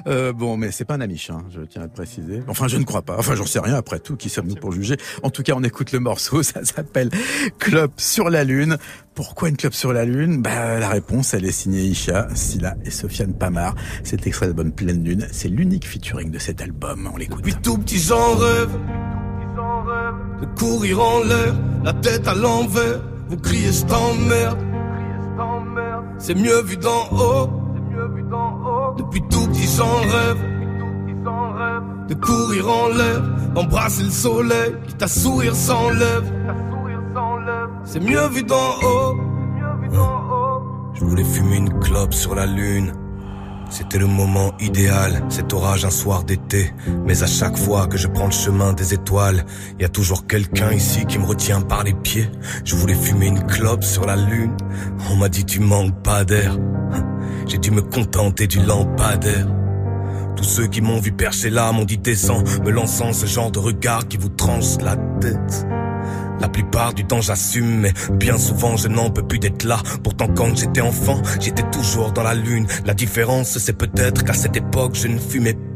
[0.06, 2.42] Euh, bon, mais c'est pas un amiche, hein, je tiens à le préciser.
[2.48, 3.16] Enfin, je ne crois pas.
[3.18, 3.74] Enfin, j'en sais rien.
[3.74, 4.96] Après tout, qui sommes-nous pour juger?
[5.22, 6.42] En tout cas, on écoute le morceau.
[6.42, 7.10] Ça s'appelle
[7.58, 8.78] Club sur la lune.
[9.14, 10.42] Pourquoi une club sur la lune?
[10.42, 13.74] Bah, la réponse, elle est signée Isha, Silla et Sofiane Pamar.
[14.04, 17.08] Cet extrait d'album Pleine Lune, c'est l'unique featuring de cet album.
[17.12, 17.38] On l'écoute.
[17.38, 18.78] Depuis tout petit j'en rêve
[20.40, 23.00] De courir en l'air, la tête à l'envers.
[23.28, 24.58] Vous criez je t'emmerde
[26.18, 27.48] C'est mieux vu d'en haut.
[28.98, 30.38] Depuis tout petit j'en rêve.
[32.08, 33.20] De courir en l'air,
[33.54, 36.32] d'embrasser le soleil Qui t'a sourire sans lèvres.
[37.84, 39.16] C'est mieux vu d'en haut.
[40.94, 42.92] Je voulais fumer une clope sur la lune
[43.70, 46.72] c'était le moment idéal, cet orage un soir d'été.
[47.04, 49.44] Mais à chaque fois que je prends le chemin des étoiles,
[49.78, 52.30] y a toujours quelqu'un ici qui me retient par les pieds.
[52.64, 54.56] Je voulais fumer une clope sur la lune.
[55.10, 56.56] On m'a dit tu manques pas d'air.
[57.46, 59.46] J'ai dû me contenter du lampadaire.
[60.36, 63.58] Tous ceux qui m'ont vu percher là m'ont dit descends, me lançant ce genre de
[63.58, 65.66] regard qui vous tranche la tête.
[66.40, 69.78] La plupart du temps j'assume, mais bien souvent je n'en peux plus d'être là.
[70.02, 72.66] Pourtant quand j'étais enfant, j'étais toujours dans la lune.
[72.84, 75.75] La différence c'est peut-être qu'à cette époque je ne fumais pas.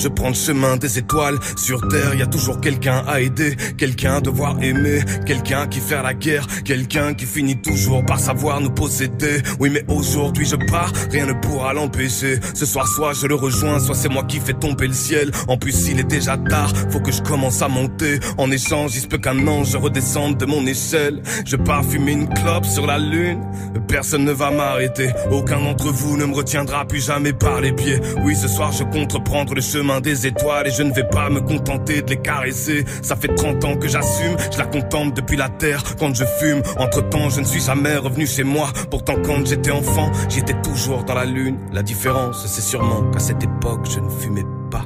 [0.00, 4.16] Je prends le chemin des étoiles, sur terre y a toujours quelqu'un à aider, quelqu'un
[4.16, 8.70] à devoir aimer, quelqu'un qui fait la guerre, quelqu'un qui finit toujours par savoir nous
[8.70, 9.42] posséder.
[9.58, 12.40] Oui mais aujourd'hui je pars, rien ne pourra l'empêcher.
[12.54, 15.32] Ce soir soit je le rejoins, soit c'est moi qui fais tomber le ciel.
[15.48, 18.20] En plus il est déjà tard, faut que je commence à monter.
[18.38, 21.22] En échange, il se peut qu'un ange redescende de mon échelle.
[21.44, 23.42] Je pars fumer une clope sur la lune,
[23.86, 25.10] personne ne va m'arrêter.
[25.30, 28.00] Aucun d'entre vous ne me retiendra plus jamais par les pieds.
[28.24, 31.28] Oui ce soir je compte reprendre le chemin des étoiles et je ne vais pas
[31.28, 32.84] me contenter de les caresser.
[33.02, 36.62] Ça fait 30 ans que j'assume, je la contemple depuis la terre quand je fume.
[36.78, 38.68] Entre temps, je ne suis jamais revenu chez moi.
[38.90, 41.58] Pourtant, quand j'étais enfant, j'étais toujours dans la lune.
[41.72, 44.84] La différence, c'est sûrement qu'à cette époque, je ne fumais pas.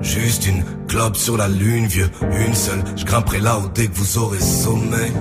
[0.00, 2.10] Juste une clope sur la lune, vieux,
[2.46, 2.82] une seule.
[2.96, 5.12] Je grimperai là-haut dès que vous aurez sommeil.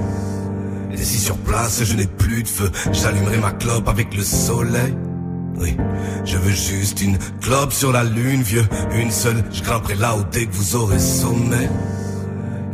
[0.93, 4.95] Et si sur place je n'ai plus de feu, j'allumerai ma clope avec le soleil.
[5.57, 5.77] Oui,
[6.25, 8.65] je veux juste une clope sur la lune, vieux.
[8.95, 11.69] Une seule, je grimperai là haut dès que vous aurez sommet.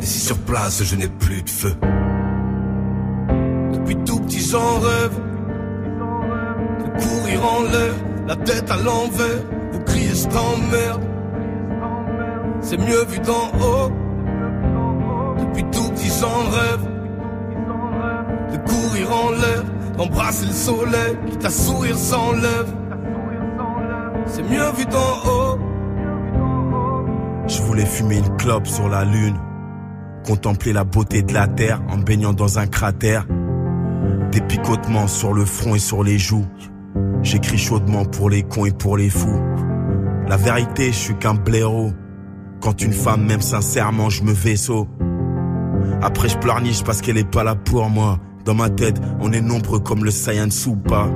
[0.02, 1.76] Et si sur place je n'ai plus de feu?
[3.74, 5.12] Depuis tout petit j'en rêve.
[6.80, 7.94] De courir en l'air,
[8.28, 9.44] la tête à l'envers.
[9.72, 11.04] Vous criez je t'emmerde.
[12.62, 13.92] C'est mieux vu d'en haut.
[15.40, 16.82] Depuis tout petit j'en rêve.
[18.52, 19.64] De courir en l'air,
[19.98, 22.74] d'embrasser le soleil Qui à sourire s'enlève
[24.26, 25.60] C'est mieux vu d'en haut
[27.48, 29.38] Je voulais fumer une clope sur la lune
[30.26, 33.26] Contempler la beauté de la terre en baignant dans un cratère.
[34.32, 36.46] Des picotements sur le front et sur les joues.
[37.24, 39.42] J'écris chaudement pour les cons et pour les fous.
[40.28, 41.92] La vérité, je suis qu'un blaireau.
[42.62, 44.88] Quand une femme m'aime sincèrement, je me vaisseau.
[46.02, 48.20] Après, je pleurniche parce qu'elle est pas là pour moi.
[48.46, 51.10] Dans ma tête, on est nombreux comme le Saiyan Soupa.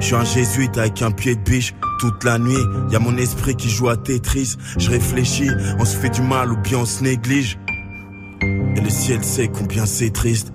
[0.00, 1.74] Je suis un jésuite avec un pied de biche.
[1.98, 2.54] Toute la nuit,
[2.90, 4.56] y a mon esprit qui joue à Tetris.
[4.76, 7.58] Je réfléchis, on se fait du mal ou bien on se néglige.
[8.42, 10.52] Et le ciel sait combien c'est triste.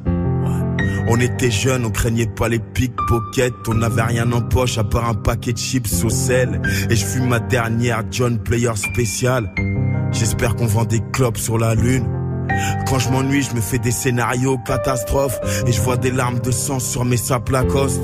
[1.08, 5.10] On était jeunes, on craignait pas les pickpockets, on n'avait rien en poche à part
[5.10, 6.62] un paquet de chips au sel.
[6.90, 9.52] Et je fume ma dernière John Player spéciale.
[10.12, 12.06] J'espère qu'on vend des clopes sur la lune.
[12.88, 16.52] Quand je m'ennuie, je me fais des scénarios catastrophes et je vois des larmes de
[16.52, 18.02] sang sur mes sapes Lacoste.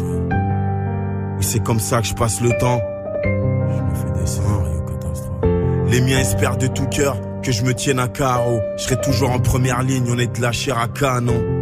[1.39, 2.81] Et c'est comme ça que je passe le temps.
[3.23, 5.91] Je me fais des scénarios catastrophes.
[5.91, 8.59] Les miens espèrent de tout cœur que je me tienne à carreau.
[8.77, 11.56] Je serai toujours en première ligne, on est de la chair à canon.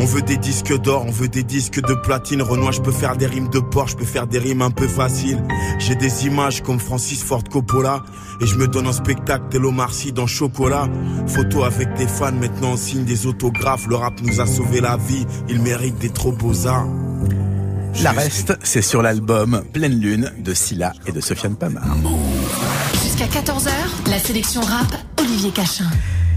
[0.00, 2.40] On veut des disques d'or, on veut des disques de platine.
[2.40, 4.88] Renoir, je peux faire des rimes de porc, je peux faire des rimes un peu
[4.88, 5.44] faciles.
[5.78, 8.02] J'ai des images comme Francis Ford Coppola.
[8.40, 10.88] Et je me donne un spectacle tel Omar Sy dans Chocolat.
[11.26, 13.86] Photo avec des fans, maintenant on signe des autographes.
[13.88, 16.88] Le rap nous a sauvé la vie, il mérite des trop beaux arts.
[18.02, 21.84] La reste, c'est sur l'album Pleine Lune de Silla et de Sofiane Pamar.
[23.02, 23.70] Jusqu'à 14h,
[24.08, 25.90] la sélection rap, Olivier Cachin.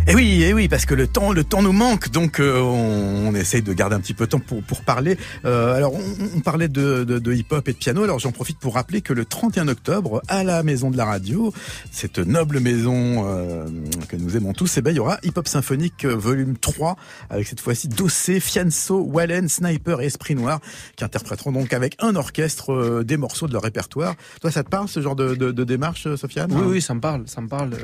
[0.06, 3.30] Eh oui, eh oui, parce que le temps, le temps nous manque, donc euh, on,
[3.30, 5.18] on, essaye de garder un petit peu de temps pour pour parler.
[5.46, 8.04] Euh, alors, on, on, parlait de, de, de hip-hop et de piano.
[8.04, 11.54] Alors, j'en profite pour rappeler que le 31 octobre, à la Maison de la Radio,
[11.90, 13.66] cette noble maison euh,
[14.10, 16.98] que nous aimons tous, eh ben, il y aura Hip Hop Symphonique euh, Volume 3,
[17.30, 20.60] avec cette fois-ci Dossé, Fianso, Wallen, Sniper et Esprit Noir,
[20.98, 24.16] qui interpréteront donc avec un orchestre euh, des morceaux de leur répertoire.
[24.42, 26.52] Toi, ça te parle ce genre de, de, de démarche, Sofiane?
[26.52, 27.78] Oui, oui, ça me parle, ça me parle.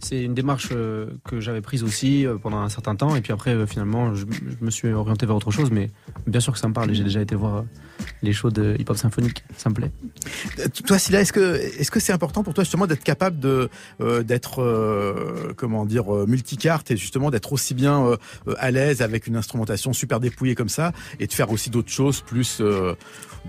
[0.00, 3.14] C'est une démarche euh, que j'avais prise aussi euh, pendant un certain temps.
[3.14, 4.24] Et puis après, euh, finalement, je,
[4.60, 5.70] me suis orienté vers autre chose.
[5.70, 5.90] Mais
[6.26, 6.92] bien sûr que ça me parle.
[6.94, 7.64] J'ai déjà été voir
[8.22, 9.44] les shows de hip-hop symphonique.
[9.56, 9.90] Ça me plaît.
[10.86, 13.38] Toi, Silla, est-ce que est-ce c'est important pour toi justement d'être capable
[14.24, 18.16] d'être comment dire multicarte et justement d'être aussi bien
[18.58, 22.22] à l'aise avec une instrumentation super dépouillée comme ça et de faire aussi d'autres choses
[22.22, 22.60] plus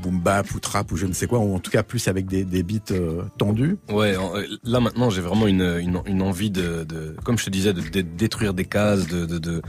[0.02, 2.26] boom bap ou trap ou je ne sais quoi ou en tout cas plus avec
[2.26, 2.94] des, des beats
[3.38, 3.78] tendus.
[3.90, 4.16] Ouais,
[4.64, 6.86] là maintenant j'ai vraiment une, une, envie de,
[7.24, 9.62] comme je te disais, de, détruire des cases, de, de,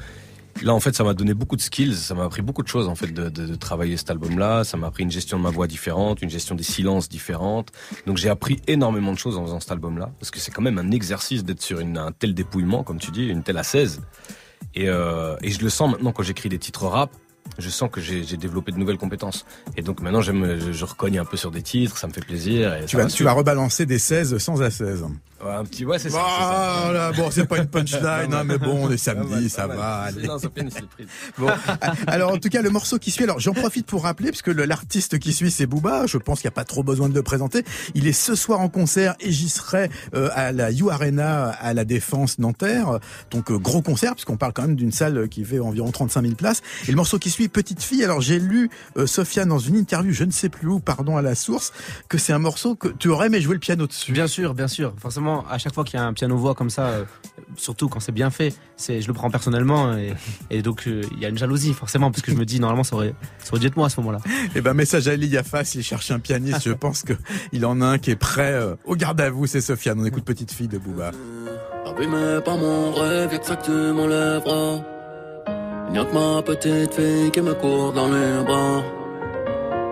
[0.62, 2.86] Là, en fait, ça m'a donné beaucoup de skills, ça m'a appris beaucoup de choses,
[2.86, 4.64] en fait, de, de, travailler cet album-là.
[4.64, 7.72] Ça m'a appris une gestion de ma voix différente, une gestion des silences différentes.
[8.06, 10.78] Donc, j'ai appris énormément de choses en faisant cet album-là, parce que c'est quand même
[10.78, 14.00] un exercice d'être sur un tel dépouillement, comme tu dis, une telle assaise.
[14.74, 17.10] Et, euh, et je le sens maintenant quand j'écris des titres rap,
[17.58, 19.44] je sens que j'ai développé de nouvelles compétences.
[19.76, 20.32] Et donc maintenant, je,
[20.72, 22.74] je recogne un peu sur des titres, ça me fait plaisir.
[22.74, 25.04] Et tu vas, tu vas rebalancer des 16 sans à 16.
[25.44, 26.82] Ouais, un petit, ouais, c'est ça.
[26.84, 30.04] Voilà, bon, c'est pas une punchline, hein, mais bon, on est samedi, ça va.
[30.04, 30.26] Allez.
[30.26, 31.06] Non, ça fait une surprise.
[31.38, 31.48] Bon,
[32.06, 35.18] alors en tout cas, le morceau qui suit, alors j'en profite pour rappeler, puisque l'artiste
[35.18, 36.06] qui suit, c'est Booba.
[36.06, 37.64] Je pense qu'il n'y a pas trop besoin de le présenter.
[37.94, 41.74] Il est ce soir en concert et j'y serai euh, à la You Arena à
[41.74, 43.00] la Défense Nanterre.
[43.30, 46.34] Donc euh, gros concert, puisqu'on parle quand même d'une salle qui fait environ 35 000
[46.34, 46.62] places.
[46.86, 48.04] Et le morceau qui suit, Petite fille.
[48.04, 51.22] Alors j'ai lu euh, Sofiane dans une interview, je ne sais plus où, pardon à
[51.22, 51.72] la source,
[52.08, 54.12] que c'est un morceau que tu aurais aimé jouer le piano dessus.
[54.12, 54.94] Bien sûr, bien sûr.
[54.98, 57.04] Forcément, à chaque fois qu'il y a un piano voix comme ça, euh,
[57.56, 60.14] surtout quand c'est bien fait, c'est je le prends personnellement et,
[60.50, 62.84] et donc euh, il y a une jalousie forcément parce que je me dis normalement
[62.84, 64.18] ça aurait ça aurait dû être moi à ce moment-là.
[64.54, 67.14] Eh ben message à Yafa s'il cherche un pianiste, je pense que
[67.52, 70.00] il en a un qui est prêt euh, au garde à vous, c'est Sofiane.
[70.00, 71.12] On écoute petite fille de Booba.
[72.46, 73.56] Mon rêve, ça
[75.94, 78.82] Y'a que ma petite fille qui me court dans les bras.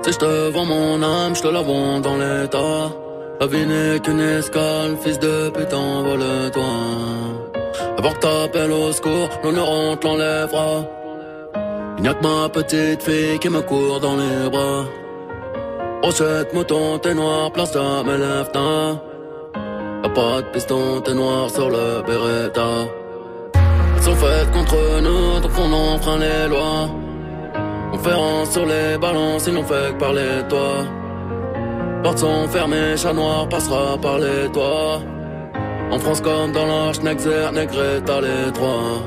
[0.03, 2.91] Si je te vends mon âme, je te la vends dans l'état.
[3.39, 6.73] La vie n'est qu'une escale, fils de putain, envole-toi.
[7.99, 10.71] Avant que t'appelles au secours, l'honneur on te l'enlèvera.
[11.99, 14.85] Il n'y a que ma petite fille qui me court dans les bras.
[16.03, 18.51] Rochette, mouton, t'es noir, place à mes lèvres,
[20.03, 23.02] Y'a pas de piston, t'es noir sur le Beretta.
[24.03, 26.91] Sont faites contre nous, donc on enfreint les lois.
[27.93, 30.85] On fait sur les balances, ils n'ont fait que parler de toi.
[32.03, 35.01] Portes sont fermées, chat noir passera par les toits.
[35.93, 39.03] En France comme dans l'Arche, Nexer, Negré, t'as les trois.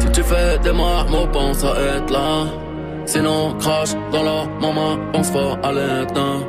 [0.00, 2.46] Si tu fais des marmots, pense à être là.
[3.04, 6.40] Sinon, crache dans leur maman, pense fort à l'éteint.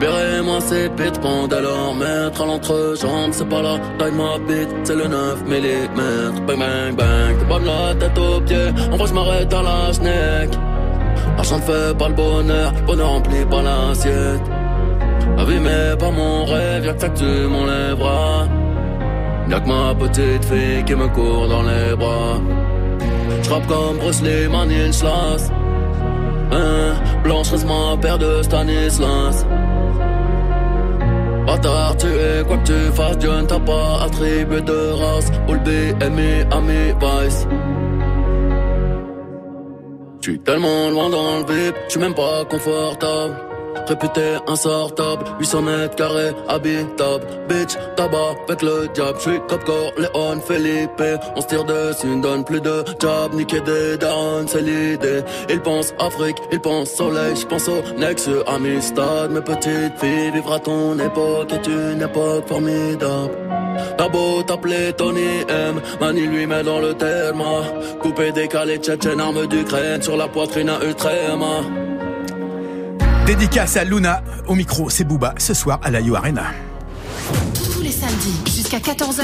[0.00, 4.94] Libérez-moi ces bêtes, pendant leur maître à l'entrejambe, c'est pas la taille ma bite, c'est
[4.94, 6.46] le 9 mm.
[6.46, 9.62] Bang bang bang, t'es pas de la tête aux pieds, en vrai je m'arrête à
[9.62, 10.56] la snake.
[11.34, 14.42] L'argent ne fait pas le bonheur, le bonheur remplit pas l'assiette.
[15.36, 18.46] La vie mais pas mon rêve, y'a que ça que tu m'enlèveras.
[19.50, 22.38] Y'a que ma petite fille qui me court dans les bras.
[23.42, 25.50] J'rappe comme Bruce Lee, Slash.
[26.52, 26.94] Hein,
[27.24, 29.44] Blanche reste ma paire de Stanislas.
[31.48, 35.30] Bâtard, tu es quoi que tu fasses, Dieu ne t'a pas attribué de race.
[35.48, 35.60] All
[36.06, 37.48] aimé, ami, vice.
[40.20, 43.47] J'suis tellement loin dans le vip, j'suis même pas confortable.
[43.88, 47.24] Réputé insortable, 800 mètres carrés, habitable.
[47.48, 49.18] Bitch, tabac avec le diable.
[49.18, 49.62] J'suis cop
[49.96, 51.02] Léon, Felipe.
[51.34, 53.32] On se tire dessus, ne donne plus de job.
[53.32, 55.22] Niquer des darons, c'est l'idée.
[55.48, 57.34] Ils pensent Afrique, ils pensent soleil.
[57.34, 59.30] J'pense au Nexus, Amistad.
[59.30, 63.32] Mes petites filles, vivre ton époque est une époque formidable.
[63.96, 67.42] T'as beau t'appeler Tony M, Mani lui met dans le terme.
[68.02, 71.62] Coupé, décalé, tchétchène, arme d'Ukraine sur la poitrine à Ultrema.
[73.28, 74.22] Dédicace à Luna.
[74.46, 76.44] Au micro, c'est Booba, ce soir à la You Arena.
[77.74, 79.22] Tous les samedis, jusqu'à 14h,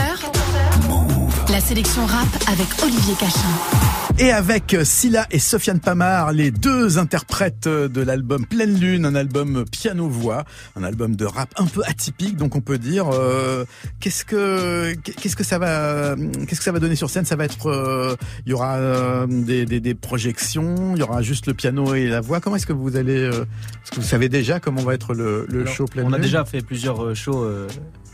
[1.54, 4.18] la sélection rap avec Olivier Cachin.
[4.18, 9.64] Et avec Silla et Sofiane Pamar, les deux interprètes de l'album Pleine Lune, un album
[9.70, 10.42] piano-voix,
[10.74, 13.64] un album de rap un peu atypique, donc on peut dire euh,
[14.00, 16.16] qu'est-ce que qu'est-ce que ça va
[16.48, 17.24] qu'est-ce que ça va donner sur scène?
[17.24, 21.22] Ça va être euh, il y aura euh, des, des, des, projections, il y aura
[21.22, 22.40] juste le piano et la voix.
[22.40, 25.66] Comment est-ce que vous allez Est-ce que vous savez déjà comment va être le, le
[25.66, 27.46] show Pleine Lune On a déjà fait plusieurs shows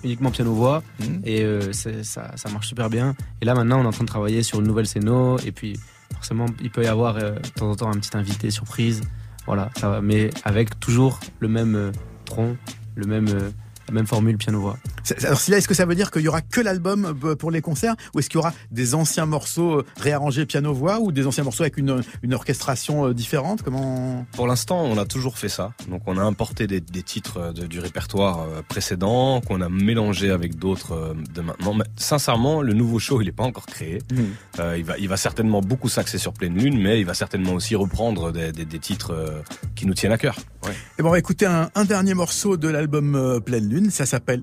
[0.05, 1.05] uniquement piano-voix mmh.
[1.25, 3.15] et ça, ça marche super bien.
[3.41, 5.79] Et là maintenant on est en train de travailler sur une nouvelle scéno et puis
[6.21, 9.01] forcément, il peut y avoir euh, de temps en temps un petit invité surprise.
[9.47, 10.01] Voilà, ça va.
[10.03, 11.93] Mais avec toujours le même euh,
[12.27, 12.57] tronc,
[12.95, 13.51] le même euh,
[13.91, 14.77] même formule piano-voix.
[15.25, 17.61] Alors là, est-ce que ça veut dire qu'il y aura que l'album euh, pour les
[17.61, 21.45] concerts ou est-ce qu'il y aura des anciens morceaux euh, réarrangés piano-voix ou des anciens
[21.45, 23.63] morceaux avec une, une orchestration euh, différente?
[23.63, 25.73] Comment Pour l'instant, on a toujours fait ça.
[25.89, 31.15] Donc on a importé des, des titres du répertoire précédent qu'on a mélangé avec d'autres
[31.35, 31.75] de maintenant.
[31.75, 33.99] Mais sincèrement, le nouveau show, il n'est pas encore créé.
[34.13, 34.61] Mmh.
[34.77, 37.75] il, va, il va certainement beaucoup s'axer sur Pleine Lune, mais il va certainement aussi
[37.75, 39.43] reprendre des, des, des titres
[39.75, 40.37] qui nous tiennent à cœur.
[40.65, 40.73] Ouais.
[40.99, 44.43] Et bon, on va écouter un, un dernier morceau de l'album Pleine Lune ça s'appelle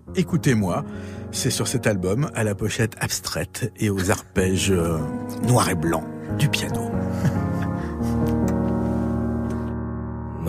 [0.58, 0.84] Écoutez-moi.
[1.32, 4.98] C'est sur cet album, à la pochette abstraite et aux arpèges euh,
[5.48, 6.06] noirs et blancs
[6.40, 6.82] du piano.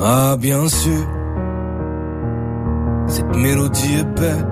[0.01, 1.07] ah, bien sûr,
[3.07, 4.47] cette mélodie est belle.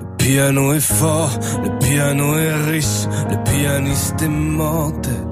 [0.00, 5.26] Le piano est fort, le piano est riche, le pianiste est mortel.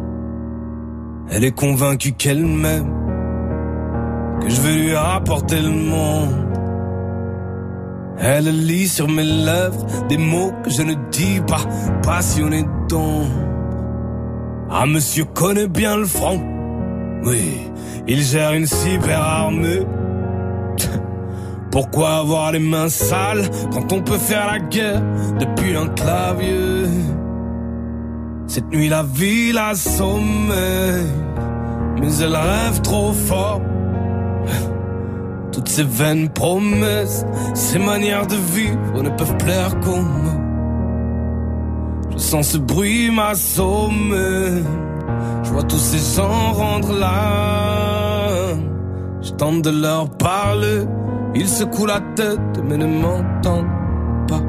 [1.30, 2.90] Elle est convaincue qu'elle m'aime,
[4.40, 6.57] que je vais lui apporter le monde.
[8.20, 11.64] Elle lit sur mes lèvres des mots que je ne dis pas,
[12.02, 13.30] passionné d'ombre.
[14.70, 16.40] Ah, monsieur connaît bien le front.
[17.24, 17.70] Oui,
[18.06, 19.86] il gère une cyber armée.
[21.70, 25.02] Pourquoi avoir les mains sales quand on peut faire la guerre
[25.38, 26.86] depuis un clavier?
[28.46, 31.06] Cette nuit la ville a sommeil,
[32.00, 33.60] mais elle rêve trop fort.
[35.58, 40.34] Toutes ces vaines promesses, ces manières de vivre ne peuvent plaire qu'aux moi.
[42.12, 44.62] Je sens ce bruit m'assommer.
[45.42, 48.28] Je vois tous ces gens rendre là.
[49.20, 50.84] Je tente de leur parler.
[51.34, 53.66] Ils secouent la tête, mais ne m'entendent
[54.28, 54.42] pas.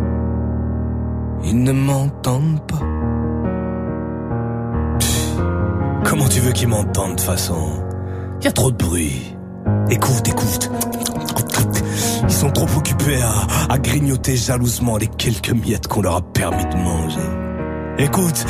[1.43, 2.85] Ils ne m'entendent pas.
[6.03, 7.83] comment tu veux qu'ils m'entendent de façon?
[8.41, 9.38] Il y a trop de bruit.
[9.89, 10.71] Écoute, écoute.
[12.23, 13.19] Ils sont trop occupés
[13.69, 17.19] à, grignoter jalousement les quelques miettes qu'on leur a permis de manger.
[17.97, 18.45] Écoute,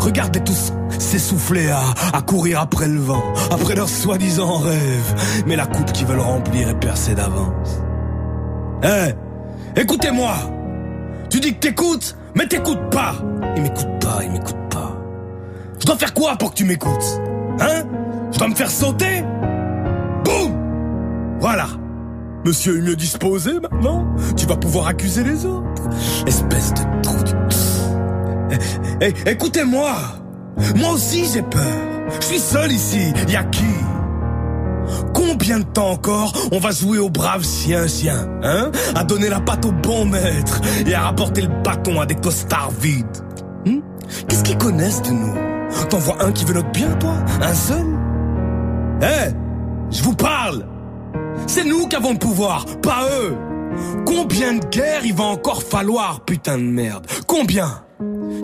[0.00, 1.82] regardez tous s'essouffler à,
[2.12, 5.14] à courir après le vent, après leur soi-disant rêve.
[5.46, 7.80] Mais la coupe qu'ils veulent remplir est percée d'avance.
[8.82, 10.34] Eh, écoutez-moi
[11.30, 13.14] Tu dis que t'écoutes, mais t'écoutes pas
[13.56, 14.96] Il m'écoute pas, il m'écoute pas.
[15.80, 17.20] Je dois faire quoi pour que tu m'écoutes
[17.60, 17.84] Hein?
[18.32, 19.22] Je dois me faire sauter.
[20.24, 21.38] Boum.
[21.40, 21.66] Voilà.
[22.44, 24.06] Monsieur est mieux disposé maintenant.
[24.36, 25.82] Tu vas pouvoir accuser les autres.
[26.26, 27.32] Espèce de trou du...
[29.00, 29.92] Eh, eh, écoutez-moi.
[30.76, 31.62] Moi aussi j'ai peur.
[32.20, 33.12] Je suis seul ici.
[33.28, 33.64] Y a qui?
[35.12, 38.70] Combien de temps encore on va jouer au brave sien-sien, hein?
[38.94, 42.70] À donner la patte au bon maître et à rapporter le bâton à des costards
[42.80, 43.04] vides.
[43.66, 43.80] Hmm?
[44.28, 45.34] Qu'est-ce qu'ils connaissent de nous?
[45.90, 47.14] T'en vois un qui veut notre bien, toi?
[47.42, 47.84] Un seul?
[49.02, 49.32] Eh
[49.90, 50.66] Je vous parle
[51.46, 53.36] C'est nous qui avons le pouvoir, pas eux
[54.06, 57.82] Combien de guerres il va encore falloir, putain de merde Combien?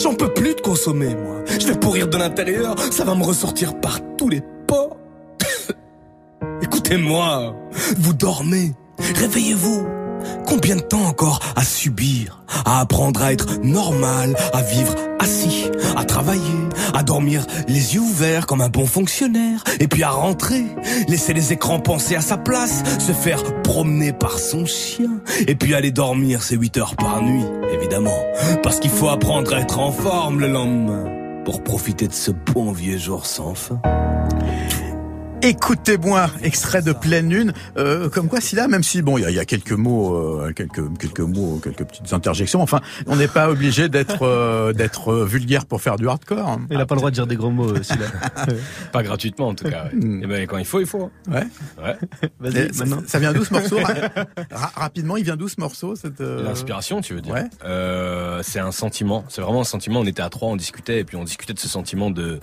[0.01, 1.43] J'en peux plus de consommer, moi.
[1.47, 4.97] Je vais pourrir de l'intérieur, ça va me ressortir par tous les pores.
[6.63, 7.55] Écoutez-moi,
[7.99, 10.02] vous dormez, réveillez-vous.
[10.47, 16.05] Combien de temps encore à subir, à apprendre à être normal, à vivre assis, à
[16.05, 16.43] travailler,
[16.95, 20.65] à dormir les yeux ouverts comme un bon fonctionnaire, et puis à rentrer,
[21.09, 25.75] laisser les écrans penser à sa place, se faire promener par son chien, et puis
[25.75, 28.19] aller dormir ses 8 heures par nuit, évidemment,
[28.63, 31.05] parce qu'il faut apprendre à être en forme le lendemain,
[31.45, 33.81] pour profiter de ce bon vieux jour sans fin.
[35.45, 37.53] Écoutez-moi, extrait de pleine lune.
[37.77, 40.53] Euh, comme quoi, si là, même si bon, il y, y a, quelques mots, euh,
[40.53, 42.63] quelques quelques mots, quelques petites interjections.
[42.63, 46.61] Enfin, on n'est pas obligé d'être euh, d'être vulgaire pour faire du hardcore.
[46.71, 48.07] Il n'a pas le droit de dire des gros mots, aussi là.
[48.93, 49.87] pas gratuitement en tout cas.
[49.93, 50.23] Ouais.
[50.23, 51.11] Et ben quand il faut, il faut.
[51.29, 51.45] Ouais.
[51.83, 51.97] Ouais.
[52.39, 53.79] Vas-y, ça, ça, vient d'où ce morceau
[54.51, 57.49] Ra Rapidement, il vient d'où ce morceau cette L'inspiration, tu veux dire Ouais.
[58.43, 59.25] c'est un sentiment.
[59.29, 60.01] C'est vraiment un sentiment.
[60.01, 62.39] On était à trois, on discutait et puis on discutait de ce sentiment de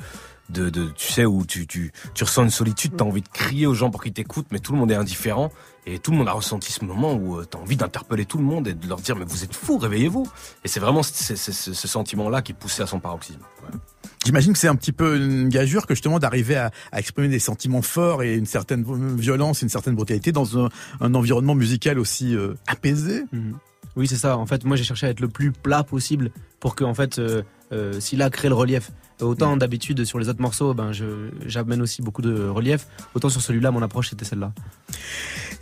[0.50, 3.66] de, de, tu sais, où tu, tu, tu ressens une solitude, t'as envie de crier
[3.68, 5.52] aux gens pour qu'ils t'écoutent, mais tout le monde est indifférent.
[5.86, 8.68] Et tout le monde a ressenti ce moment où t'as envie d'interpeller tout le monde
[8.68, 10.28] et de leur dire, mais vous êtes fous, réveillez-vous.
[10.64, 13.39] Et c'est vraiment ce, ce, ce sentiment-là qui est poussé à son paroxysme.
[13.64, 13.78] Ouais.
[14.26, 17.39] J'imagine que c'est un petit peu une gageure que justement d'arriver à, à, exprimer des
[17.39, 18.86] sentiments forts et une certaine
[19.16, 20.70] violence, une certaine brutalité dans un,
[21.00, 23.24] un environnement musical aussi euh, apaisé.
[23.32, 23.54] Mmh.
[23.95, 24.38] Oui, c'est ça.
[24.38, 27.18] En fait, moi, j'ai cherché à être le plus plat possible pour que, en fait,
[27.18, 27.41] euh,
[27.72, 28.91] euh, s'il a créé le relief.
[29.22, 30.91] Autant d'habitude sur les autres morceaux, ben
[31.45, 32.88] j'amène aussi beaucoup de relief.
[33.13, 34.53] Autant sur celui-là, mon approche c'était celle-là.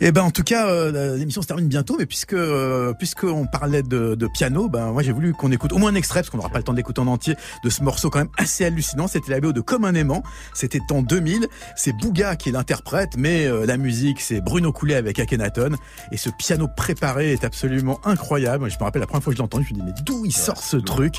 [0.00, 3.82] Et ben en tout cas, euh, l'émission se termine bientôt, mais puisque euh, puisqu'on parlait
[3.82, 6.36] de, de, piano, ben moi j'ai voulu qu'on écoute au moins un extrait parce qu'on
[6.36, 7.34] n'aura pas le temps d'écouter en entier
[7.64, 9.08] de ce morceau quand même assez hallucinant.
[9.08, 10.22] C'était la BO de Comme un aimant.
[10.54, 11.48] C'était en 2000.
[11.74, 15.72] C'est Bouga qui est l'interprète, mais euh, la musique c'est Bruno Coulet avec Akhenaton.
[16.12, 18.70] Et ce piano préparé est absolument incroyable.
[18.70, 20.24] Je me rappelle la première fois que je l'ai entendu, je me dis mais d'où
[20.24, 21.16] il sort ce truc?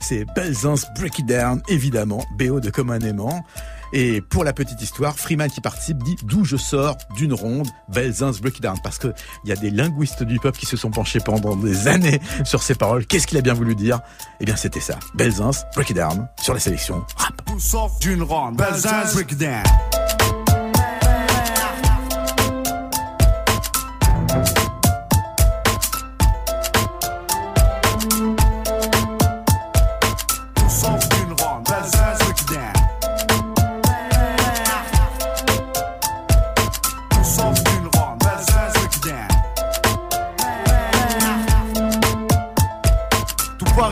[0.00, 3.44] C'est Belzins Break It Down, évidemment, BO de Comme un aimant.
[3.92, 8.32] Et pour la petite histoire, Freeman qui participe dit d'où je sors d'une ronde, Belzins
[8.42, 8.76] Break It Down.
[8.82, 9.14] Parce que
[9.44, 12.64] il y a des linguistes du peuple qui se sont penchés pendant des années sur
[12.64, 13.06] ces paroles.
[13.06, 14.00] Qu'est-ce qu'il a bien voulu dire?
[14.40, 14.98] Eh bien, c'était ça.
[15.14, 17.40] Belzins Break It Down sur la sélection rap.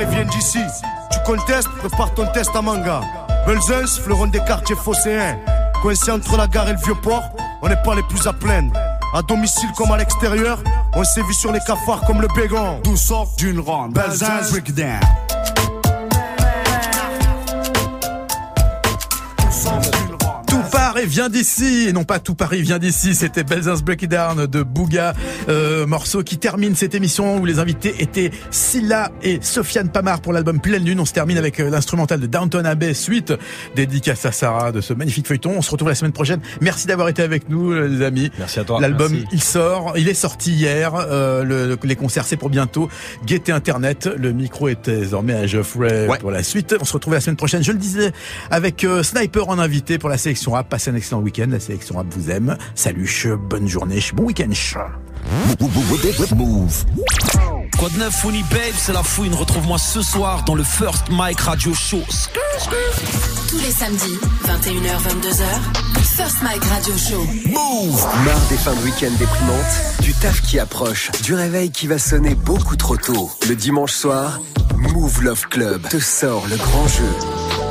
[0.01, 0.27] It Down.
[0.29, 0.59] d'ici.
[1.11, 3.01] Tu contestes, prépare ton test à manga.
[3.47, 5.39] Belzens, fleuron des quartiers phocéens.
[5.83, 7.23] Coincé entre la gare et le vieux port,
[7.63, 8.73] on n'est pas les plus à plaindre.
[9.15, 10.59] À domicile comme à l'extérieur,
[10.95, 12.81] on sévit sur les cafards comme le bégon.
[12.83, 14.73] D'où sort d'une ronde, Belzens, break
[20.97, 24.47] Paris vient d'ici, et non pas tout Paris vient d'ici, c'était Belzins Break It Down
[24.47, 25.13] de Bouga,
[25.51, 30.33] euh, morceau qui termine cette émission où les invités étaient Silla et Sofiane Pamar pour
[30.33, 30.99] l'album Pleine Lune.
[30.99, 33.35] On se termine avec euh, l'instrumental de Downton Abbey, suite
[33.75, 35.53] dédicace à Sarah de ce magnifique feuilleton.
[35.59, 36.41] On se retrouve la semaine prochaine.
[36.63, 38.31] Merci d'avoir été avec nous, les amis.
[38.39, 38.81] Merci à toi.
[38.81, 42.89] L'album, il sort, il est sorti hier, euh, le, les concerts c'est pour bientôt.
[43.27, 46.17] Guettez Internet, le micro est désormais à Geoffrey ouais.
[46.17, 46.75] pour la suite.
[46.81, 48.13] On se retrouve la semaine prochaine, je le disais,
[48.51, 50.71] avec euh, Sniper en invité pour la sélection rap.
[50.71, 51.49] Passez un excellent week-end.
[51.51, 52.57] La sélection rap vous aime.
[52.75, 53.09] Salut,
[53.49, 54.51] bonne journée, bon week-end.
[56.37, 56.85] Move.
[57.79, 59.35] Quoi de neuf, Funny Babe, c'est la fouine.
[59.35, 62.01] Retrouve-moi ce soir dans le First Mike Radio Show.
[63.49, 65.45] Tous les samedis, 21h, 22h,
[66.17, 67.27] First Mike Radio Show.
[67.49, 71.99] Move Marre des fins de week-end déprimantes, du taf qui approche, du réveil qui va
[71.99, 73.31] sonner beaucoup trop tôt.
[73.49, 74.41] Le dimanche soir,
[74.77, 77.66] Move Love Club te sort le grand jeu.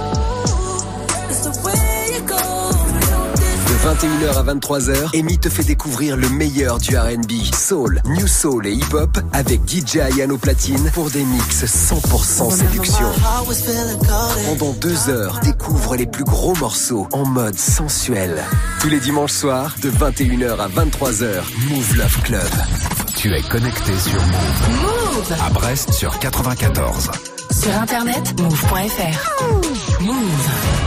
[3.86, 8.74] 21h à 23h, Amy te fait découvrir le meilleur du R&B, soul, new soul et
[8.74, 13.06] hip-hop avec DJ Ayano Platine pour des mix 100% séduction.
[14.48, 18.44] Pendant deux heures, découvre les plus gros morceaux en mode sensuel.
[18.82, 22.50] Tous les dimanches soirs, de 21h à 23h, Move Love Club.
[23.18, 24.82] Tu es connecté sur Move.
[24.82, 27.12] Move À Brest sur 94.
[27.52, 30.02] Sur internet, move.fr.
[30.02, 30.85] Move.